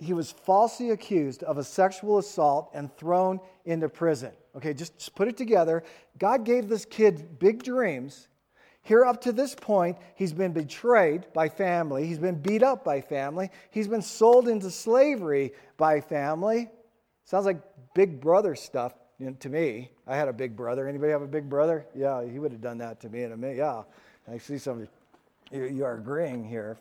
he 0.00 0.12
was 0.12 0.30
falsely 0.30 0.90
accused 0.90 1.42
of 1.42 1.58
a 1.58 1.64
sexual 1.64 2.18
assault 2.18 2.70
and 2.72 2.94
thrown 2.96 3.40
into 3.64 3.88
prison. 3.88 4.32
Okay, 4.56 4.72
just, 4.74 4.96
just 4.96 5.14
put 5.14 5.28
it 5.28 5.36
together. 5.36 5.82
God 6.18 6.44
gave 6.44 6.68
this 6.68 6.84
kid 6.84 7.38
big 7.38 7.62
dreams 7.62 8.28
here, 8.88 9.04
up 9.04 9.20
to 9.22 9.32
this 9.32 9.54
point, 9.54 9.98
he's 10.14 10.32
been 10.32 10.52
betrayed 10.52 11.26
by 11.34 11.50
family. 11.50 12.06
He's 12.06 12.18
been 12.18 12.40
beat 12.40 12.62
up 12.62 12.84
by 12.84 13.02
family. 13.02 13.50
He's 13.70 13.86
been 13.86 14.00
sold 14.00 14.48
into 14.48 14.70
slavery 14.70 15.52
by 15.76 16.00
family. 16.00 16.70
Sounds 17.26 17.44
like 17.44 17.60
big 17.94 18.18
brother 18.18 18.54
stuff 18.54 18.94
to 19.40 19.48
me. 19.50 19.90
I 20.06 20.16
had 20.16 20.28
a 20.28 20.32
big 20.32 20.56
brother. 20.56 20.88
Anybody 20.88 21.12
have 21.12 21.20
a 21.20 21.26
big 21.26 21.50
brother? 21.50 21.84
Yeah, 21.94 22.24
he 22.24 22.38
would 22.38 22.50
have 22.50 22.62
done 22.62 22.78
that 22.78 22.98
to 23.02 23.10
me 23.10 23.24
in 23.24 23.32
a 23.32 23.36
minute. 23.36 23.58
Yeah, 23.58 23.82
I 24.26 24.38
see 24.38 24.56
some 24.56 24.80
of 24.80 24.88
you, 25.52 25.64
you 25.66 25.84
are 25.84 25.96
agreeing 25.96 26.42
here, 26.42 26.78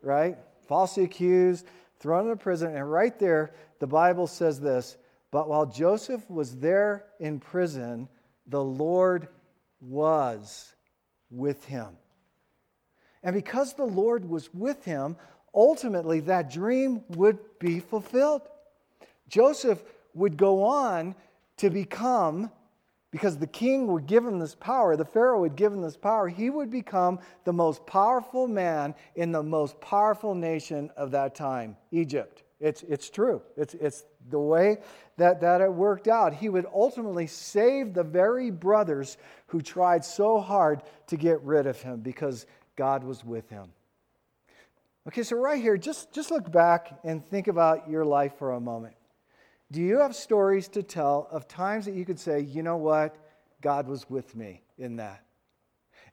right? 0.00 0.38
Falsely 0.66 1.04
accused, 1.04 1.66
thrown 1.98 2.24
into 2.24 2.36
prison. 2.36 2.74
And 2.74 2.90
right 2.90 3.18
there, 3.18 3.52
the 3.80 3.86
Bible 3.86 4.26
says 4.26 4.60
this 4.60 4.96
But 5.30 5.46
while 5.46 5.66
Joseph 5.66 6.22
was 6.30 6.56
there 6.56 7.04
in 7.18 7.38
prison, 7.38 8.08
the 8.46 8.64
Lord 8.64 9.28
was 9.82 10.74
with 11.30 11.64
him. 11.64 11.96
And 13.22 13.34
because 13.34 13.74
the 13.74 13.84
Lord 13.84 14.28
was 14.28 14.52
with 14.54 14.84
him, 14.84 15.16
ultimately 15.54 16.20
that 16.20 16.50
dream 16.50 17.02
would 17.10 17.38
be 17.58 17.80
fulfilled. 17.80 18.42
Joseph 19.28 19.82
would 20.14 20.36
go 20.36 20.64
on 20.64 21.14
to 21.58 21.70
become, 21.70 22.50
because 23.10 23.36
the 23.36 23.46
king 23.46 23.86
would 23.88 24.06
give 24.06 24.24
him 24.24 24.38
this 24.38 24.54
power, 24.54 24.96
the 24.96 25.04
Pharaoh 25.04 25.40
would 25.40 25.56
give 25.56 25.72
him 25.72 25.82
this 25.82 25.96
power, 25.96 26.28
he 26.28 26.50
would 26.50 26.70
become 26.70 27.18
the 27.44 27.52
most 27.52 27.84
powerful 27.86 28.48
man 28.48 28.94
in 29.14 29.32
the 29.32 29.42
most 29.42 29.80
powerful 29.80 30.34
nation 30.34 30.90
of 30.96 31.10
that 31.10 31.34
time, 31.34 31.76
Egypt. 31.90 32.42
It's, 32.60 32.82
it's 32.82 33.08
true. 33.08 33.40
It's, 33.56 33.74
it's 33.74 34.04
the 34.28 34.38
way 34.38 34.78
that, 35.16 35.40
that 35.40 35.62
it 35.62 35.72
worked 35.72 36.08
out. 36.08 36.34
He 36.34 36.50
would 36.50 36.66
ultimately 36.72 37.26
save 37.26 37.94
the 37.94 38.04
very 38.04 38.50
brothers 38.50 39.16
who 39.46 39.62
tried 39.62 40.04
so 40.04 40.40
hard 40.40 40.82
to 41.06 41.16
get 41.16 41.42
rid 41.42 41.66
of 41.66 41.80
him 41.80 42.00
because 42.00 42.46
God 42.76 43.02
was 43.02 43.24
with 43.24 43.48
him. 43.48 43.72
Okay, 45.08 45.22
so 45.22 45.36
right 45.36 45.60
here, 45.60 45.78
just, 45.78 46.12
just 46.12 46.30
look 46.30 46.52
back 46.52 47.00
and 47.02 47.24
think 47.24 47.48
about 47.48 47.88
your 47.88 48.04
life 48.04 48.34
for 48.38 48.52
a 48.52 48.60
moment. 48.60 48.94
Do 49.72 49.80
you 49.80 49.98
have 49.98 50.14
stories 50.14 50.68
to 50.68 50.82
tell 50.82 51.28
of 51.30 51.48
times 51.48 51.86
that 51.86 51.94
you 51.94 52.04
could 52.04 52.20
say, 52.20 52.40
you 52.40 52.62
know 52.62 52.76
what? 52.76 53.16
God 53.62 53.88
was 53.88 54.08
with 54.10 54.36
me 54.36 54.62
in 54.76 54.96
that. 54.96 55.24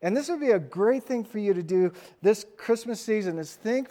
And 0.01 0.15
this 0.15 0.29
would 0.29 0.39
be 0.39 0.51
a 0.51 0.59
great 0.59 1.03
thing 1.03 1.23
for 1.23 1.39
you 1.39 1.53
to 1.53 1.63
do 1.63 1.91
this 2.21 2.45
Christmas 2.55 3.01
season 3.01 3.39
is 3.39 3.55
think 3.55 3.89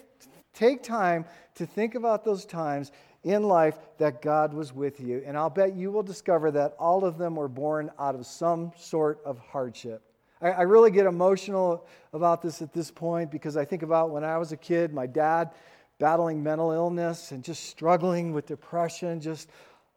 take 0.56 0.82
time 0.82 1.24
to 1.54 1.66
think 1.66 1.94
about 1.94 2.24
those 2.24 2.44
times 2.44 2.90
in 3.22 3.42
life 3.42 3.76
that 3.98 4.22
God 4.22 4.54
was 4.54 4.72
with 4.72 5.00
you. 5.00 5.22
And 5.26 5.36
I'll 5.36 5.50
bet 5.50 5.74
you 5.74 5.90
will 5.90 6.02
discover 6.02 6.50
that 6.52 6.74
all 6.78 7.04
of 7.04 7.18
them 7.18 7.36
were 7.36 7.48
born 7.48 7.90
out 7.98 8.14
of 8.14 8.26
some 8.26 8.72
sort 8.76 9.20
of 9.24 9.38
hardship. 9.38 10.02
I, 10.40 10.50
I 10.50 10.62
really 10.62 10.90
get 10.90 11.06
emotional 11.06 11.86
about 12.12 12.42
this 12.42 12.62
at 12.62 12.72
this 12.72 12.90
point 12.90 13.30
because 13.30 13.56
I 13.56 13.64
think 13.64 13.82
about 13.82 14.10
when 14.10 14.24
I 14.24 14.38
was 14.38 14.52
a 14.52 14.56
kid, 14.56 14.92
my 14.92 15.06
dad 15.06 15.50
battling 15.98 16.42
mental 16.42 16.72
illness 16.72 17.32
and 17.32 17.42
just 17.42 17.64
struggling 17.64 18.32
with 18.32 18.46
depression, 18.46 19.20
just 19.20 19.48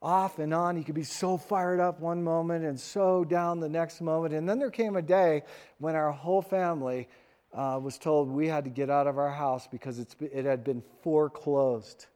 off 0.02 0.40
and 0.40 0.54
on. 0.54 0.76
He 0.78 0.84
could 0.84 0.96
be 0.96 1.04
so 1.04 1.38
fired 1.38 1.80
up 1.80 2.00
one 2.00 2.24
moment 2.24 2.66
and 2.66 2.80
so 2.80 3.26
down 3.26 3.60
the 3.60 3.70
next 3.70 4.02
moment. 4.02 4.34
And 4.34 4.48
then 4.48 4.60
there 4.60 4.72
came 4.72 4.96
a 4.96 5.02
day 5.02 5.44
when 5.78 5.96
our 5.96 6.12
whole 6.12 6.42
family 6.42 7.08
uh, 7.54 7.80
was 7.82 7.98
told 7.98 8.30
we 8.30 8.48
had 8.48 8.64
to 8.64 8.70
get 8.70 8.90
out 8.90 9.08
of 9.08 9.18
our 9.18 9.32
house 9.32 9.68
because 9.68 10.00
it 10.00 10.46
had 10.46 10.64
been 10.64 10.84
foreclosed. 11.02 12.08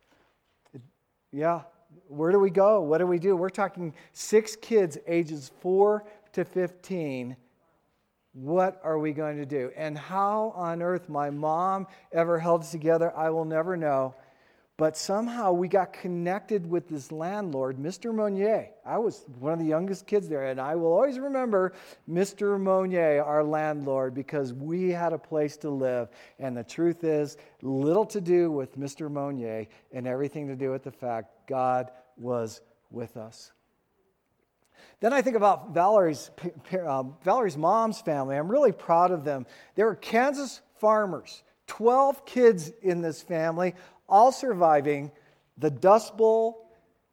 Yeah. 1.31 1.61
Where 2.07 2.31
do 2.31 2.39
we 2.39 2.49
go? 2.49 2.81
What 2.81 2.99
do 2.99 3.07
we 3.07 3.19
do? 3.19 3.35
We're 3.35 3.49
talking 3.49 3.93
six 4.13 4.55
kids, 4.55 4.97
ages 5.07 5.51
4 5.61 6.03
to 6.33 6.45
15. 6.45 7.35
What 8.33 8.79
are 8.83 8.97
we 8.97 9.13
going 9.13 9.37
to 9.37 9.45
do? 9.45 9.71
And 9.75 9.97
how 9.97 10.53
on 10.55 10.81
earth 10.81 11.07
my 11.07 11.29
mom 11.29 11.87
ever 12.11 12.39
held 12.39 12.61
us 12.61 12.71
together, 12.71 13.15
I 13.15 13.29
will 13.29 13.45
never 13.45 13.77
know. 13.77 14.15
But 14.75 14.97
somehow 14.97 15.51
we 15.51 15.67
got 15.67 15.93
connected 15.93 16.67
with 16.67 16.89
this 16.89 17.11
landlord, 17.11 17.77
Mr. 17.77 18.13
Monier. 18.13 18.69
I 18.83 18.97
was 18.97 19.23
one 19.37 19.53
of 19.53 19.59
the 19.59 19.65
youngest 19.65 20.07
kids 20.07 20.27
there, 20.27 20.47
and 20.47 20.59
I 20.59 20.75
will 20.75 20.91
always 20.91 21.19
remember 21.19 21.73
Mr. 22.09 22.59
Monier, 22.59 23.23
our 23.23 23.43
landlord, 23.43 24.15
because 24.15 24.51
we 24.51 24.89
had 24.89 25.13
a 25.13 25.17
place 25.19 25.57
to 25.57 25.69
live. 25.69 26.09
And 26.39 26.57
the 26.57 26.63
truth 26.63 27.03
is, 27.03 27.37
little 27.61 28.05
to 28.07 28.19
do 28.19 28.49
with 28.51 28.79
Mr. 28.79 29.11
Monier 29.11 29.67
and 29.91 30.07
everything 30.07 30.47
to 30.47 30.55
do 30.55 30.71
with 30.71 30.83
the 30.83 30.91
fact 30.91 31.47
God 31.47 31.91
was 32.17 32.61
with 32.89 33.15
us. 33.15 33.51
Then 35.01 35.13
I 35.13 35.21
think 35.21 35.35
about 35.35 35.71
Valerie's, 35.73 36.31
um, 36.87 37.15
Valerie's 37.23 37.57
mom's 37.57 38.01
family. 38.01 38.37
I'm 38.37 38.49
really 38.49 38.71
proud 38.71 39.11
of 39.11 39.23
them. 39.23 39.45
They 39.75 39.83
were 39.83 39.95
Kansas 39.95 40.61
farmers, 40.79 41.43
12 41.67 42.25
kids 42.25 42.71
in 42.81 43.01
this 43.01 43.21
family, 43.21 43.75
all 44.07 44.31
surviving 44.31 45.11
the 45.57 45.69
Dust 45.69 46.17
Bowl, 46.17 46.69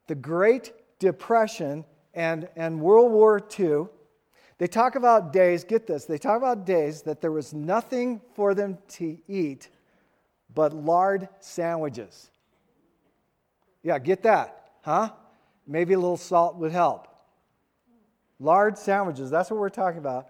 the 0.07 0.15
Great 0.15 0.73
Depression, 0.99 1.85
and, 2.13 2.49
and 2.55 2.79
World 2.79 3.11
War 3.11 3.41
II. 3.59 3.85
They 4.57 4.67
talk 4.67 4.95
about 4.95 5.33
days, 5.33 5.63
get 5.63 5.87
this, 5.87 6.05
they 6.05 6.17
talk 6.17 6.37
about 6.37 6.65
days 6.65 7.01
that 7.03 7.21
there 7.21 7.31
was 7.31 7.53
nothing 7.53 8.21
for 8.35 8.53
them 8.53 8.77
to 8.89 9.17
eat 9.27 9.69
but 10.53 10.73
lard 10.73 11.27
sandwiches. 11.39 12.29
Yeah, 13.83 13.97
get 13.99 14.23
that, 14.23 14.71
huh? 14.83 15.09
Maybe 15.65 15.93
a 15.93 15.99
little 15.99 16.17
salt 16.17 16.57
would 16.57 16.71
help. 16.71 17.07
Lard 18.39 18.77
sandwiches, 18.77 19.29
that's 19.29 19.49
what 19.49 19.59
we're 19.59 19.69
talking 19.69 19.99
about. 19.99 20.27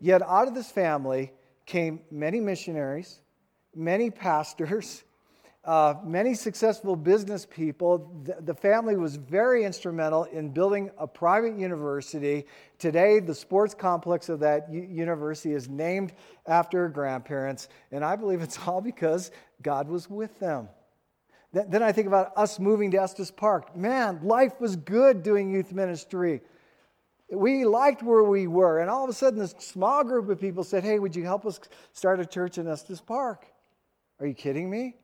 Yet 0.00 0.22
out 0.22 0.48
of 0.48 0.54
this 0.54 0.70
family 0.70 1.32
came 1.66 2.00
many 2.10 2.40
missionaries, 2.40 3.20
many 3.74 4.10
pastors, 4.10 5.02
uh, 5.64 5.94
many 6.04 6.34
successful 6.34 6.94
business 6.94 7.46
people. 7.46 8.22
The, 8.42 8.54
family 8.54 8.96
was 8.96 9.16
very 9.16 9.64
instrumental 9.64 10.24
in 10.24 10.50
building 10.50 10.90
a 10.98 11.06
private 11.06 11.58
university. 11.58 12.44
Today, 12.78 13.18
the 13.18 13.34
sports 13.34 13.74
complex 13.74 14.28
of 14.28 14.40
that 14.40 14.70
u- 14.70 14.82
university 14.82 15.54
is 15.54 15.68
named 15.68 16.12
after 16.46 16.82
her 16.82 16.88
grandparents, 16.88 17.68
and 17.92 18.04
I 18.04 18.16
believe 18.16 18.42
it's 18.42 18.58
all 18.66 18.82
because 18.82 19.30
God 19.62 19.88
was 19.88 20.08
with 20.10 20.38
them. 20.38 20.68
Th- 21.54 21.66
then 21.68 21.82
I 21.82 21.92
think 21.92 22.08
about 22.08 22.32
us 22.36 22.58
moving 22.58 22.90
to 22.90 23.00
Estes 23.00 23.30
Park. 23.30 23.74
Man, 23.74 24.20
life 24.22 24.60
was 24.60 24.76
good 24.76 25.22
doing 25.22 25.50
youth 25.50 25.72
ministry. 25.72 26.42
We 27.30 27.64
liked 27.64 28.02
where 28.02 28.24
we 28.24 28.46
were, 28.46 28.80
and 28.80 28.90
all 28.90 29.04
of 29.04 29.08
a 29.08 29.14
sudden, 29.14 29.38
this 29.38 29.54
small 29.58 30.04
group 30.04 30.28
of 30.28 30.38
people 30.38 30.62
said, 30.62 30.84
Hey, 30.84 30.98
would 30.98 31.16
you 31.16 31.24
help 31.24 31.46
us 31.46 31.58
start 31.94 32.20
a 32.20 32.26
church 32.26 32.58
in 32.58 32.68
Estes 32.68 33.00
Park? 33.00 33.46
Are 34.20 34.26
you 34.26 34.34
kidding 34.34 34.68
me? 34.68 34.96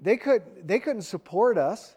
They, 0.00 0.16
could, 0.16 0.42
they 0.64 0.78
couldn't 0.78 1.02
support 1.02 1.58
us, 1.58 1.94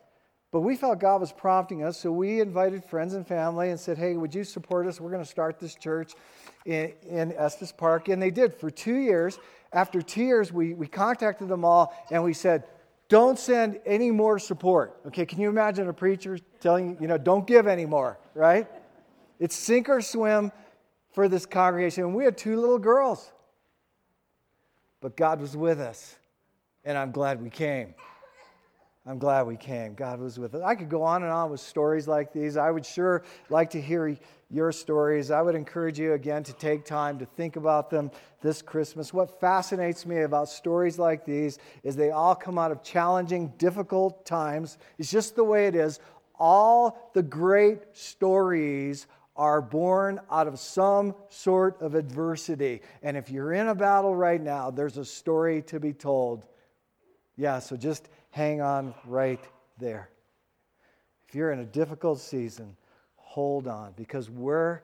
but 0.52 0.62
we 0.62 0.76
felt 0.76 1.00
God 1.00 1.22
was 1.22 1.32
prompting 1.32 1.84
us, 1.84 1.98
so 1.98 2.12
we 2.12 2.40
invited 2.40 2.84
friends 2.86 3.14
and 3.16 3.26
family 3.26 3.72
and 3.72 3.80
said, 3.80 3.98
Hey, 3.98 4.16
would 4.16 4.36
you 4.36 4.44
support 4.44 4.86
us? 4.86 5.02
We're 5.02 5.10
going 5.10 5.24
to 5.24 5.30
start 5.30 5.60
this 5.60 5.74
church 5.74 6.14
in, 6.66 6.94
in 7.10 7.34
Estes 7.34 7.72
Park. 7.72 8.08
And 8.08 8.22
they 8.22 8.30
did 8.30 8.54
for 8.54 8.70
two 8.70 8.98
years. 8.98 9.40
After 9.72 10.02
two 10.02 10.24
years, 10.24 10.54
we, 10.54 10.76
we 10.76 10.88
contacted 10.88 11.48
them 11.48 11.66
all 11.66 11.94
and 12.12 12.24
we 12.24 12.34
said, 12.34 12.66
Don't 13.10 13.40
send 13.40 13.80
any 13.86 14.12
more 14.12 14.38
support. 14.38 15.00
Okay, 15.08 15.26
can 15.26 15.40
you 15.40 15.50
imagine 15.50 15.88
a 15.88 15.94
preacher 15.94 16.38
telling 16.60 16.92
you, 16.92 16.98
you 17.02 17.08
know, 17.08 17.18
don't 17.18 17.48
give 17.48 17.68
anymore, 17.68 18.20
right? 18.36 18.68
It's 19.40 19.56
sink 19.56 19.90
or 19.90 20.02
swim 20.02 20.52
for 21.14 21.28
this 21.28 21.46
congregation. 21.46 22.04
And 22.04 22.16
we 22.16 22.26
had 22.26 22.38
two 22.38 22.60
little 22.60 22.80
girls. 22.80 23.32
But 25.02 25.18
God 25.18 25.42
was 25.42 25.58
with 25.58 25.80
us. 25.80 26.16
And 26.86 26.98
I'm 26.98 27.12
glad 27.12 27.42
we 27.42 27.50
came. 27.50 27.94
I'm 29.06 29.20
glad 29.20 29.48
we 29.48 29.58
came. 29.58 29.96
God 29.96 30.22
was 30.22 30.40
with 30.40 30.56
us. 30.56 30.62
I 30.64 30.76
could 30.76 30.90
go 30.90 31.04
on 31.04 31.24
and 31.24 31.32
on 31.32 31.52
with 31.52 31.60
stories 31.60 32.08
like 32.08 32.32
these. 32.32 32.56
I 32.56 32.72
would 32.72 32.86
sure 32.86 33.24
like 33.50 33.70
to 33.72 33.82
hear 33.82 34.18
your 34.50 34.72
stories. 34.72 35.30
I 35.30 35.42
would 35.42 35.56
encourage 35.56 36.00
you 36.00 36.14
again 36.14 36.42
to 36.44 36.54
take 36.54 36.86
time 36.86 37.20
to 37.20 37.26
think 37.26 37.58
about 37.58 37.90
them 37.90 38.12
this 38.42 38.62
Christmas. 38.62 39.14
What 39.14 39.42
fascinates 39.42 40.06
me 40.06 40.22
about 40.22 40.48
stories 40.48 40.98
like 40.98 41.26
these 41.26 41.60
is 41.84 41.98
they 41.98 42.12
all 42.12 42.34
come 42.34 42.58
out 42.58 42.72
of 42.72 42.82
challenging, 42.82 43.52
difficult 43.58 44.26
times. 44.26 44.78
It's 44.98 45.12
just 45.12 45.36
the 45.36 45.44
way 45.44 45.68
it 45.68 45.76
is. 45.76 46.00
All 46.40 47.12
the 47.14 47.24
great 47.24 47.80
stories 47.92 49.08
are 49.36 49.62
born 49.62 50.22
out 50.32 50.48
of 50.48 50.60
some 50.60 51.14
sort 51.30 51.82
of 51.82 51.96
adversity. 51.96 52.82
And 53.02 53.18
if 53.18 53.30
you're 53.30 53.52
in 53.54 53.68
a 53.68 53.76
battle 53.76 54.16
right 54.16 54.42
now, 54.42 54.72
there's 54.72 54.98
a 54.98 55.06
story 55.06 55.62
to 55.64 55.80
be 55.80 55.92
told. 55.92 56.46
Yeah, 57.36 57.60
so 57.60 57.76
just 57.76 58.10
hang 58.32 58.62
on 58.62 58.94
right 59.06 59.44
there. 59.80 60.10
If 61.28 61.36
you're 61.36 61.52
in 61.52 61.60
a 61.60 61.66
difficult 61.66 62.20
season, 62.20 62.76
hold 63.16 63.68
on 63.68 63.94
because 63.96 64.30
we're 64.30 64.82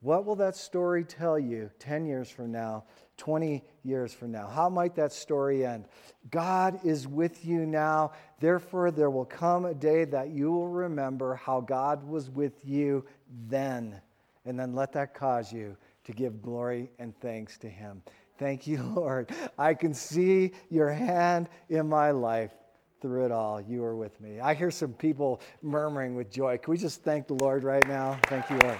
what 0.00 0.24
will 0.24 0.36
that 0.36 0.54
story 0.54 1.02
tell 1.02 1.38
you 1.38 1.70
10 1.80 2.06
years 2.06 2.30
from 2.30 2.52
now, 2.52 2.84
20 3.16 3.64
years 3.82 4.12
from 4.12 4.30
now? 4.30 4.46
How 4.46 4.68
might 4.68 4.94
that 4.94 5.12
story 5.12 5.66
end? 5.66 5.86
God 6.30 6.78
is 6.84 7.08
with 7.08 7.44
you 7.44 7.66
now. 7.66 8.12
Therefore, 8.38 8.92
there 8.92 9.10
will 9.10 9.24
come 9.24 9.64
a 9.64 9.74
day 9.74 10.04
that 10.04 10.30
you 10.30 10.52
will 10.52 10.68
remember 10.68 11.34
how 11.34 11.60
God 11.60 12.06
was 12.06 12.30
with 12.30 12.64
you 12.64 13.04
then. 13.48 14.00
And 14.44 14.58
then 14.58 14.72
let 14.72 14.92
that 14.92 15.14
cause 15.14 15.52
you 15.52 15.76
to 16.04 16.12
give 16.12 16.42
glory 16.42 16.90
and 17.00 17.12
thanks 17.20 17.58
to 17.58 17.68
Him. 17.68 18.02
Thank 18.38 18.66
you, 18.66 18.82
Lord. 18.96 19.30
I 19.58 19.74
can 19.74 19.92
see 19.92 20.52
your 20.70 20.90
hand 20.90 21.48
in 21.68 21.88
my 21.88 22.12
life 22.12 22.52
through 23.00 23.26
it 23.26 23.32
all. 23.32 23.60
You 23.60 23.84
are 23.84 23.96
with 23.96 24.20
me. 24.20 24.40
I 24.40 24.54
hear 24.54 24.70
some 24.70 24.92
people 24.92 25.40
murmuring 25.62 26.14
with 26.14 26.30
joy. 26.30 26.58
Can 26.58 26.70
we 26.70 26.78
just 26.78 27.02
thank 27.02 27.26
the 27.26 27.34
Lord 27.34 27.62
right 27.62 27.86
now? 27.86 28.18
Thank 28.26 28.48
you, 28.50 28.58
Lord. 28.58 28.78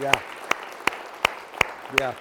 Yeah. 0.00 0.20
Yeah. 1.98 2.14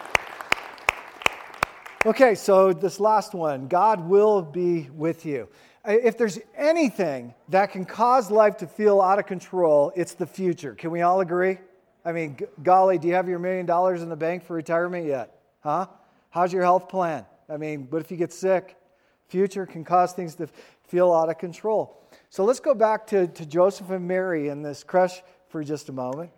Okay, 2.06 2.36
so 2.36 2.72
this 2.72 3.00
last 3.00 3.34
one 3.34 3.68
God 3.68 4.08
will 4.08 4.42
be 4.42 4.90
with 4.94 5.26
you. 5.26 5.50
If 5.86 6.18
there's 6.18 6.40
anything 6.56 7.34
that 7.50 7.72
can 7.72 7.86
cause 7.86 8.30
life 8.30 8.58
to 8.58 8.68
feel 8.68 9.02
out 9.02 9.20
of 9.20 9.26
control, 9.26 9.92
it's 9.96 10.14
the 10.14 10.26
future. 10.26 10.76
Can 10.76 10.92
we 10.92 11.02
all 11.02 11.22
agree? 11.22 11.58
I 12.04 12.12
mean, 12.12 12.38
golly, 12.64 12.98
do 12.98 13.08
you 13.08 13.14
have 13.14 13.28
your 13.28 13.40
million 13.40 13.66
dollars 13.66 14.02
in 14.02 14.10
the 14.10 14.16
bank 14.16 14.46
for 14.46 14.54
retirement 14.54 15.06
yet? 15.06 15.37
Huh? 15.68 15.88
How's 16.30 16.54
your 16.54 16.64
health 16.64 16.88
plan? 16.88 17.26
I 17.50 17.58
mean, 17.58 17.88
what 17.90 18.02
if 18.02 18.10
you 18.10 18.16
get 18.16 18.32
sick? 18.32 18.78
Future 19.28 19.66
can 19.66 19.84
cause 19.84 20.14
things 20.14 20.34
to 20.36 20.48
feel 20.88 21.12
out 21.12 21.28
of 21.28 21.40
control. 21.40 22.08
So 22.30 22.46
let's 22.46 22.62
go 22.62 22.74
back 22.74 23.06
to, 23.08 23.28
to 23.28 23.46
Joseph 23.46 23.90
and 23.90 24.08
Mary 24.08 24.48
in 24.48 24.62
this 24.62 24.86
crèche 24.86 25.20
for 25.50 25.62
just 25.66 25.90
a 25.90 25.92
moment. 25.92 26.32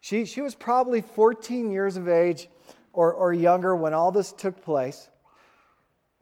She, 0.00 0.24
she 0.24 0.40
was 0.40 0.54
probably 0.54 1.02
14 1.02 1.70
years 1.70 1.98
of 1.98 2.08
age 2.08 2.48
or, 2.94 3.12
or 3.12 3.34
younger 3.34 3.76
when 3.76 3.92
all 3.92 4.10
this 4.10 4.32
took 4.32 4.64
place. 4.64 5.10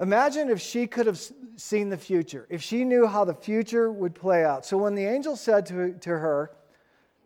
Imagine 0.01 0.51
if 0.51 0.61
she 0.61 0.89
could 0.89 1.07
have 1.07 1.21
seen 1.55 1.89
the 1.89 1.97
future, 1.97 2.49
if 2.51 2.61
she 2.61 2.85
knew 2.85 3.07
how 3.07 3.25
the 3.25 3.35
future 3.35 3.93
would 3.93 4.17
play 4.17 4.45
out. 4.45 4.67
So 4.67 4.77
when 4.77 4.97
the 4.97 5.05
angel 5.05 5.37
said 5.37 5.67
to, 5.67 5.93
to 6.01 6.11
her, 6.11 6.51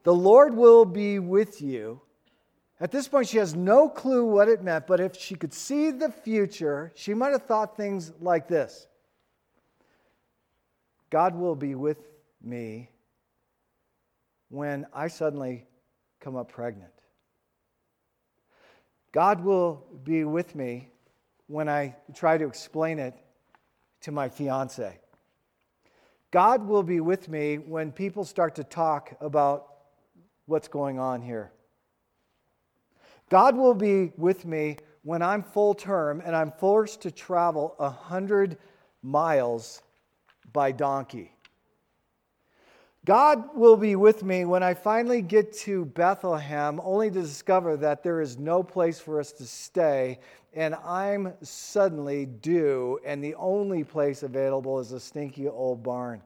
The 0.02 0.12
Lord 0.12 0.54
will 0.54 0.84
be 0.84 1.18
with 1.18 1.62
you, 1.62 2.02
At 2.85 2.90
this 2.90 3.09
point, 3.09 3.29
she 3.29 3.38
has 3.38 3.55
no 3.55 3.88
clue 3.88 4.27
what 4.27 4.47
it 4.47 4.62
meant, 4.62 4.87
but 4.87 5.01
if 5.01 5.16
she 5.16 5.37
could 5.37 5.55
see 5.55 5.90
the 5.90 6.12
future, 6.12 6.92
she 6.94 7.14
might 7.14 7.33
have 7.33 7.44
thought 7.44 7.79
things 7.79 8.12
like 8.20 8.47
this 8.47 8.87
God 11.09 11.35
will 11.35 11.57
be 11.57 11.75
with 11.75 11.97
me 12.42 12.90
when 14.51 14.85
I 14.92 15.09
suddenly 15.09 15.64
come 16.20 16.37
up 16.37 16.53
pregnant. 16.53 16.92
God 19.12 19.42
will 19.42 19.87
be 20.05 20.25
with 20.25 20.55
me 20.55 20.90
when 21.47 21.70
I 21.70 21.97
try 22.14 22.37
to 22.37 22.47
explain 22.47 22.99
it 22.99 23.14
to 24.03 24.12
my 24.12 24.29
fiance. 24.29 24.99
God 26.31 26.68
will 26.68 26.83
be 26.83 27.01
with 27.01 27.31
me 27.31 27.57
when 27.57 27.92
people 27.92 28.27
start 28.27 28.57
to 28.57 28.64
talk 28.64 29.16
about 29.23 29.68
what's 30.44 30.68
going 30.68 30.99
on 30.99 31.23
here. 31.23 31.51
God 33.35 33.57
will 33.57 33.75
be 33.75 34.12
with 34.16 34.44
me 34.44 34.77
when 35.03 35.20
I'm 35.20 35.42
full 35.42 35.75
term 35.75 36.23
and 36.25 36.37
I'm 36.37 36.53
forced 36.53 37.03
to 37.03 37.11
travel 37.11 37.75
a 37.81 37.90
hundred 37.90 38.59
miles 39.03 39.83
by 40.53 40.70
donkey. 40.70 41.33
God 43.05 43.49
will 43.57 43.77
be 43.77 43.97
with 43.97 44.23
me 44.23 44.44
when 44.44 44.62
I 44.62 44.75
finally 44.75 45.20
get 45.20 45.53
to 45.62 45.85
Bethlehem, 45.85 46.81
only 46.85 47.11
to 47.11 47.23
discover 47.23 47.77
that 47.79 48.05
there 48.05 48.20
is 48.20 48.38
no 48.38 48.62
place 48.62 49.01
for 49.01 49.18
us 49.18 49.33
to 49.33 49.47
stay, 49.47 50.20
and 50.53 50.77
I'm 50.77 51.33
suddenly 51.42 52.27
due, 52.27 53.01
and 53.05 53.23
the 53.23 53.35
only 53.35 53.83
place 53.83 54.23
available 54.23 54.79
is 54.79 54.92
a 54.92 55.01
stinky 55.01 55.49
old 55.49 55.83
barn. 55.83 56.23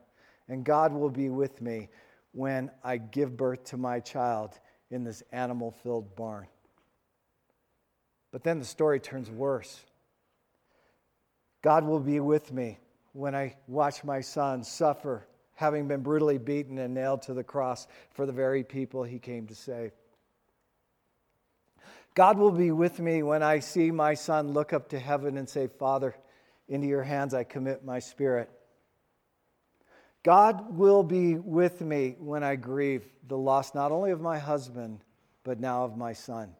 And 0.51 0.63
God 0.63 0.93
will 0.93 1.09
be 1.09 1.31
with 1.31 1.63
me 1.63 1.89
when 2.33 2.71
I 2.85 2.99
give 2.99 3.35
birth 3.35 3.65
to 3.65 3.79
my 3.79 3.99
child 3.99 4.61
in 4.91 5.05
this 5.05 5.23
animal 5.33 5.71
filled 5.71 6.15
barn. 6.15 6.49
But 8.31 8.43
then 8.43 8.59
the 8.59 8.65
story 8.65 9.01
turns 9.01 9.31
worse. 9.31 9.85
God 11.63 11.85
will 11.85 12.01
be 12.01 12.21
with 12.21 12.53
me 12.53 12.79
when 13.13 13.35
I 13.35 13.57
watch 13.67 14.05
my 14.05 14.21
son 14.21 14.63
suffer, 14.63 15.27
having 15.55 15.89
been 15.89 16.03
brutally 16.03 16.39
beaten 16.39 16.79
and 16.79 16.95
nailed 16.95 17.23
to 17.23 17.35
the 17.35 17.43
cross 17.43 17.87
for 18.11 18.27
the 18.27 18.33
very 18.33 18.63
people 18.63 19.03
he 19.03 19.19
came 19.19 19.47
to 19.47 19.55
save. 19.55 19.93
God 22.15 22.39
will 22.39 22.53
be 22.53 22.71
with 22.71 22.99
me 23.01 23.23
when 23.23 23.43
I 23.43 23.61
see 23.61 23.91
my 23.91 24.15
son 24.15 24.53
look 24.53 24.73
up 24.73 24.89
to 24.91 24.99
heaven 24.99 25.37
and 25.37 25.49
say, 25.49 25.69
Father, 25.69 26.15
into 26.69 26.87
your 26.87 27.03
hands 27.03 27.33
I 27.33 27.45
commit 27.45 27.85
my 27.85 27.99
spirit. 27.99 28.51
God 30.25 30.77
will 30.77 31.03
be 31.03 31.37
with 31.37 31.81
me 31.81 32.17
when 32.19 32.43
I 32.43 32.57
grieve 32.57 33.05
the 33.27 33.39
loss 33.39 33.75
not 33.75 33.93
only 33.93 34.11
of 34.11 34.21
my 34.21 34.39
husband, 34.39 35.01
but 35.45 35.61
now 35.61 35.85
of 35.85 35.97
my 35.97 36.13
son. 36.13 36.55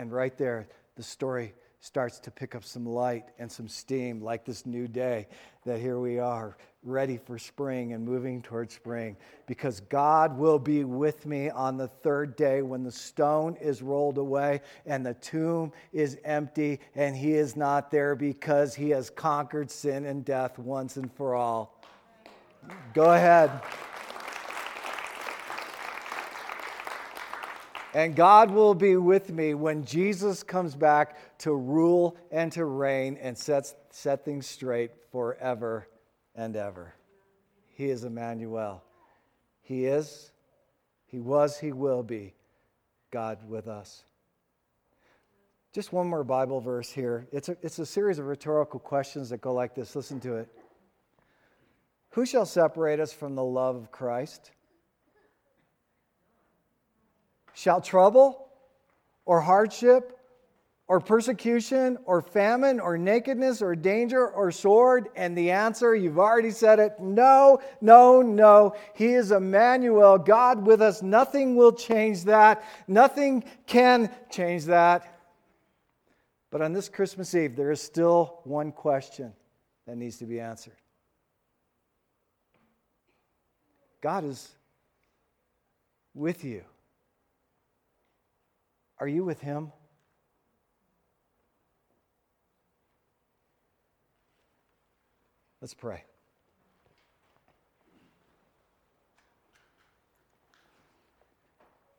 And 0.00 0.10
right 0.10 0.34
there, 0.38 0.66
the 0.96 1.02
story 1.02 1.52
starts 1.80 2.18
to 2.20 2.30
pick 2.30 2.54
up 2.54 2.64
some 2.64 2.86
light 2.86 3.26
and 3.38 3.52
some 3.52 3.68
steam, 3.68 4.22
like 4.22 4.46
this 4.46 4.64
new 4.64 4.88
day 4.88 5.28
that 5.66 5.78
here 5.78 5.98
we 5.98 6.18
are, 6.18 6.56
ready 6.82 7.18
for 7.18 7.38
spring 7.38 7.92
and 7.92 8.02
moving 8.02 8.40
towards 8.40 8.72
spring. 8.72 9.14
Because 9.46 9.80
God 9.80 10.38
will 10.38 10.58
be 10.58 10.84
with 10.84 11.26
me 11.26 11.50
on 11.50 11.76
the 11.76 11.88
third 11.88 12.34
day 12.34 12.62
when 12.62 12.82
the 12.82 12.90
stone 12.90 13.58
is 13.60 13.82
rolled 13.82 14.16
away 14.16 14.62
and 14.86 15.04
the 15.04 15.12
tomb 15.12 15.70
is 15.92 16.16
empty, 16.24 16.80
and 16.94 17.14
He 17.14 17.34
is 17.34 17.54
not 17.54 17.90
there 17.90 18.16
because 18.16 18.74
He 18.74 18.88
has 18.88 19.10
conquered 19.10 19.70
sin 19.70 20.06
and 20.06 20.24
death 20.24 20.58
once 20.58 20.96
and 20.96 21.12
for 21.12 21.34
all. 21.34 21.78
Go 22.94 23.12
ahead. 23.12 23.50
And 27.92 28.14
God 28.14 28.50
will 28.50 28.74
be 28.74 28.96
with 28.96 29.30
me 29.30 29.54
when 29.54 29.84
Jesus 29.84 30.42
comes 30.42 30.76
back 30.76 31.38
to 31.38 31.52
rule 31.52 32.16
and 32.30 32.52
to 32.52 32.64
reign 32.64 33.18
and 33.20 33.36
sets, 33.36 33.74
set 33.90 34.24
things 34.24 34.46
straight 34.46 34.92
forever 35.10 35.88
and 36.36 36.54
ever. 36.54 36.94
He 37.74 37.90
is 37.90 38.04
Emmanuel. 38.04 38.84
He 39.62 39.86
is, 39.86 40.30
He 41.06 41.18
was, 41.18 41.58
He 41.58 41.72
will 41.72 42.02
be 42.02 42.34
God 43.10 43.38
with 43.48 43.66
us. 43.66 44.04
Just 45.72 45.92
one 45.92 46.08
more 46.08 46.24
Bible 46.24 46.60
verse 46.60 46.90
here. 46.90 47.28
It's 47.32 47.48
a, 47.48 47.56
it's 47.62 47.78
a 47.78 47.86
series 47.86 48.18
of 48.18 48.26
rhetorical 48.26 48.80
questions 48.80 49.30
that 49.30 49.40
go 49.40 49.52
like 49.52 49.74
this. 49.74 49.94
Listen 49.94 50.20
to 50.20 50.36
it. 50.36 50.48
Who 52.10 52.26
shall 52.26 52.46
separate 52.46 52.98
us 52.98 53.12
from 53.12 53.36
the 53.36 53.44
love 53.44 53.76
of 53.76 53.92
Christ? 53.92 54.50
Shall 57.54 57.80
trouble 57.80 58.48
or 59.24 59.40
hardship 59.40 60.18
or 60.88 61.00
persecution 61.00 61.98
or 62.04 62.20
famine 62.20 62.80
or 62.80 62.98
nakedness 62.98 63.62
or 63.62 63.76
danger 63.76 64.28
or 64.28 64.50
sword? 64.50 65.08
And 65.14 65.36
the 65.36 65.50
answer, 65.50 65.94
you've 65.94 66.18
already 66.18 66.50
said 66.50 66.78
it 66.78 66.98
no, 66.98 67.60
no, 67.80 68.22
no. 68.22 68.74
He 68.94 69.14
is 69.14 69.30
Emmanuel, 69.30 70.18
God 70.18 70.66
with 70.66 70.82
us. 70.82 71.02
Nothing 71.02 71.56
will 71.56 71.72
change 71.72 72.24
that. 72.24 72.64
Nothing 72.88 73.44
can 73.66 74.10
change 74.30 74.64
that. 74.64 75.20
But 76.50 76.62
on 76.62 76.72
this 76.72 76.88
Christmas 76.88 77.34
Eve, 77.34 77.54
there 77.54 77.70
is 77.70 77.80
still 77.80 78.40
one 78.44 78.72
question 78.72 79.32
that 79.86 79.96
needs 79.96 80.18
to 80.18 80.24
be 80.24 80.40
answered 80.40 80.74
God 84.00 84.24
is 84.24 84.48
with 86.14 86.44
you. 86.44 86.62
Are 89.00 89.08
you 89.08 89.24
with 89.24 89.40
Him? 89.40 89.72
Let's 95.62 95.74
pray. 95.74 96.04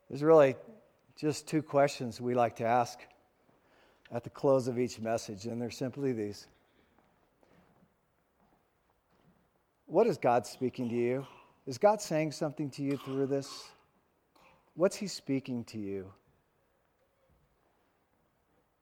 There's 0.08 0.22
really 0.22 0.56
just 1.16 1.48
two 1.48 1.62
questions 1.62 2.20
we 2.20 2.34
like 2.34 2.56
to 2.56 2.64
ask 2.64 2.98
at 4.12 4.24
the 4.24 4.30
close 4.30 4.68
of 4.68 4.78
each 4.78 5.00
message, 5.00 5.46
and 5.46 5.60
they're 5.60 5.70
simply 5.70 6.12
these 6.12 6.46
What 9.86 10.06
is 10.06 10.16
God 10.16 10.46
speaking 10.46 10.88
to 10.88 10.94
you? 10.94 11.26
Is 11.66 11.78
God 11.78 12.00
saying 12.00 12.32
something 12.32 12.70
to 12.70 12.82
you 12.82 12.96
through 12.96 13.26
this? 13.26 13.70
What's 14.74 14.96
He 14.96 15.06
speaking 15.06 15.64
to 15.64 15.78
you? 15.78 16.12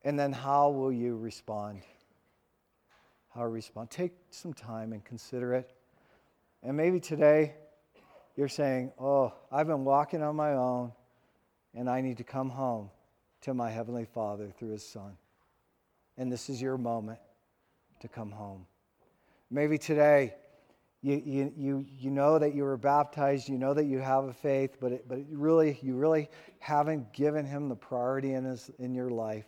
And 0.02 0.18
then 0.18 0.32
how 0.32 0.70
will 0.70 0.92
you 0.92 1.16
respond? 1.16 1.82
How 3.34 3.44
respond? 3.44 3.90
Take 3.90 4.12
some 4.30 4.54
time 4.54 4.92
and 4.92 5.04
consider 5.04 5.54
it. 5.54 5.70
And 6.62 6.76
maybe 6.76 7.00
today 7.00 7.54
you're 8.36 8.48
saying, 8.48 8.92
Oh, 8.98 9.34
I've 9.52 9.66
been 9.66 9.84
walking 9.84 10.22
on 10.22 10.36
my 10.36 10.54
own, 10.54 10.92
and 11.74 11.88
I 11.88 12.00
need 12.00 12.18
to 12.18 12.24
come 12.24 12.48
home 12.48 12.90
to 13.42 13.54
my 13.54 13.70
Heavenly 13.70 14.06
Father 14.06 14.50
through 14.58 14.70
His 14.70 14.84
Son. 14.84 15.16
And 16.16 16.32
this 16.32 16.48
is 16.48 16.60
your 16.60 16.76
moment 16.76 17.18
to 18.00 18.08
come 18.08 18.30
home. 18.30 18.66
Maybe 19.50 19.78
today 19.78 20.34
you, 21.02 21.22
you, 21.24 21.52
you, 21.56 21.86
you 21.98 22.10
know 22.10 22.38
that 22.38 22.54
you 22.54 22.64
were 22.64 22.76
baptized, 22.76 23.48
you 23.48 23.58
know 23.58 23.74
that 23.74 23.84
you 23.84 23.98
have 23.98 24.24
a 24.24 24.32
faith, 24.32 24.76
but, 24.80 24.92
it, 24.92 25.08
but 25.08 25.18
it 25.18 25.26
really, 25.30 25.78
you 25.82 25.96
really 25.96 26.28
haven't 26.58 27.12
given 27.12 27.46
Him 27.46 27.68
the 27.68 27.76
priority 27.76 28.32
in, 28.32 28.44
his, 28.44 28.70
in 28.78 28.94
your 28.94 29.10
life 29.10 29.46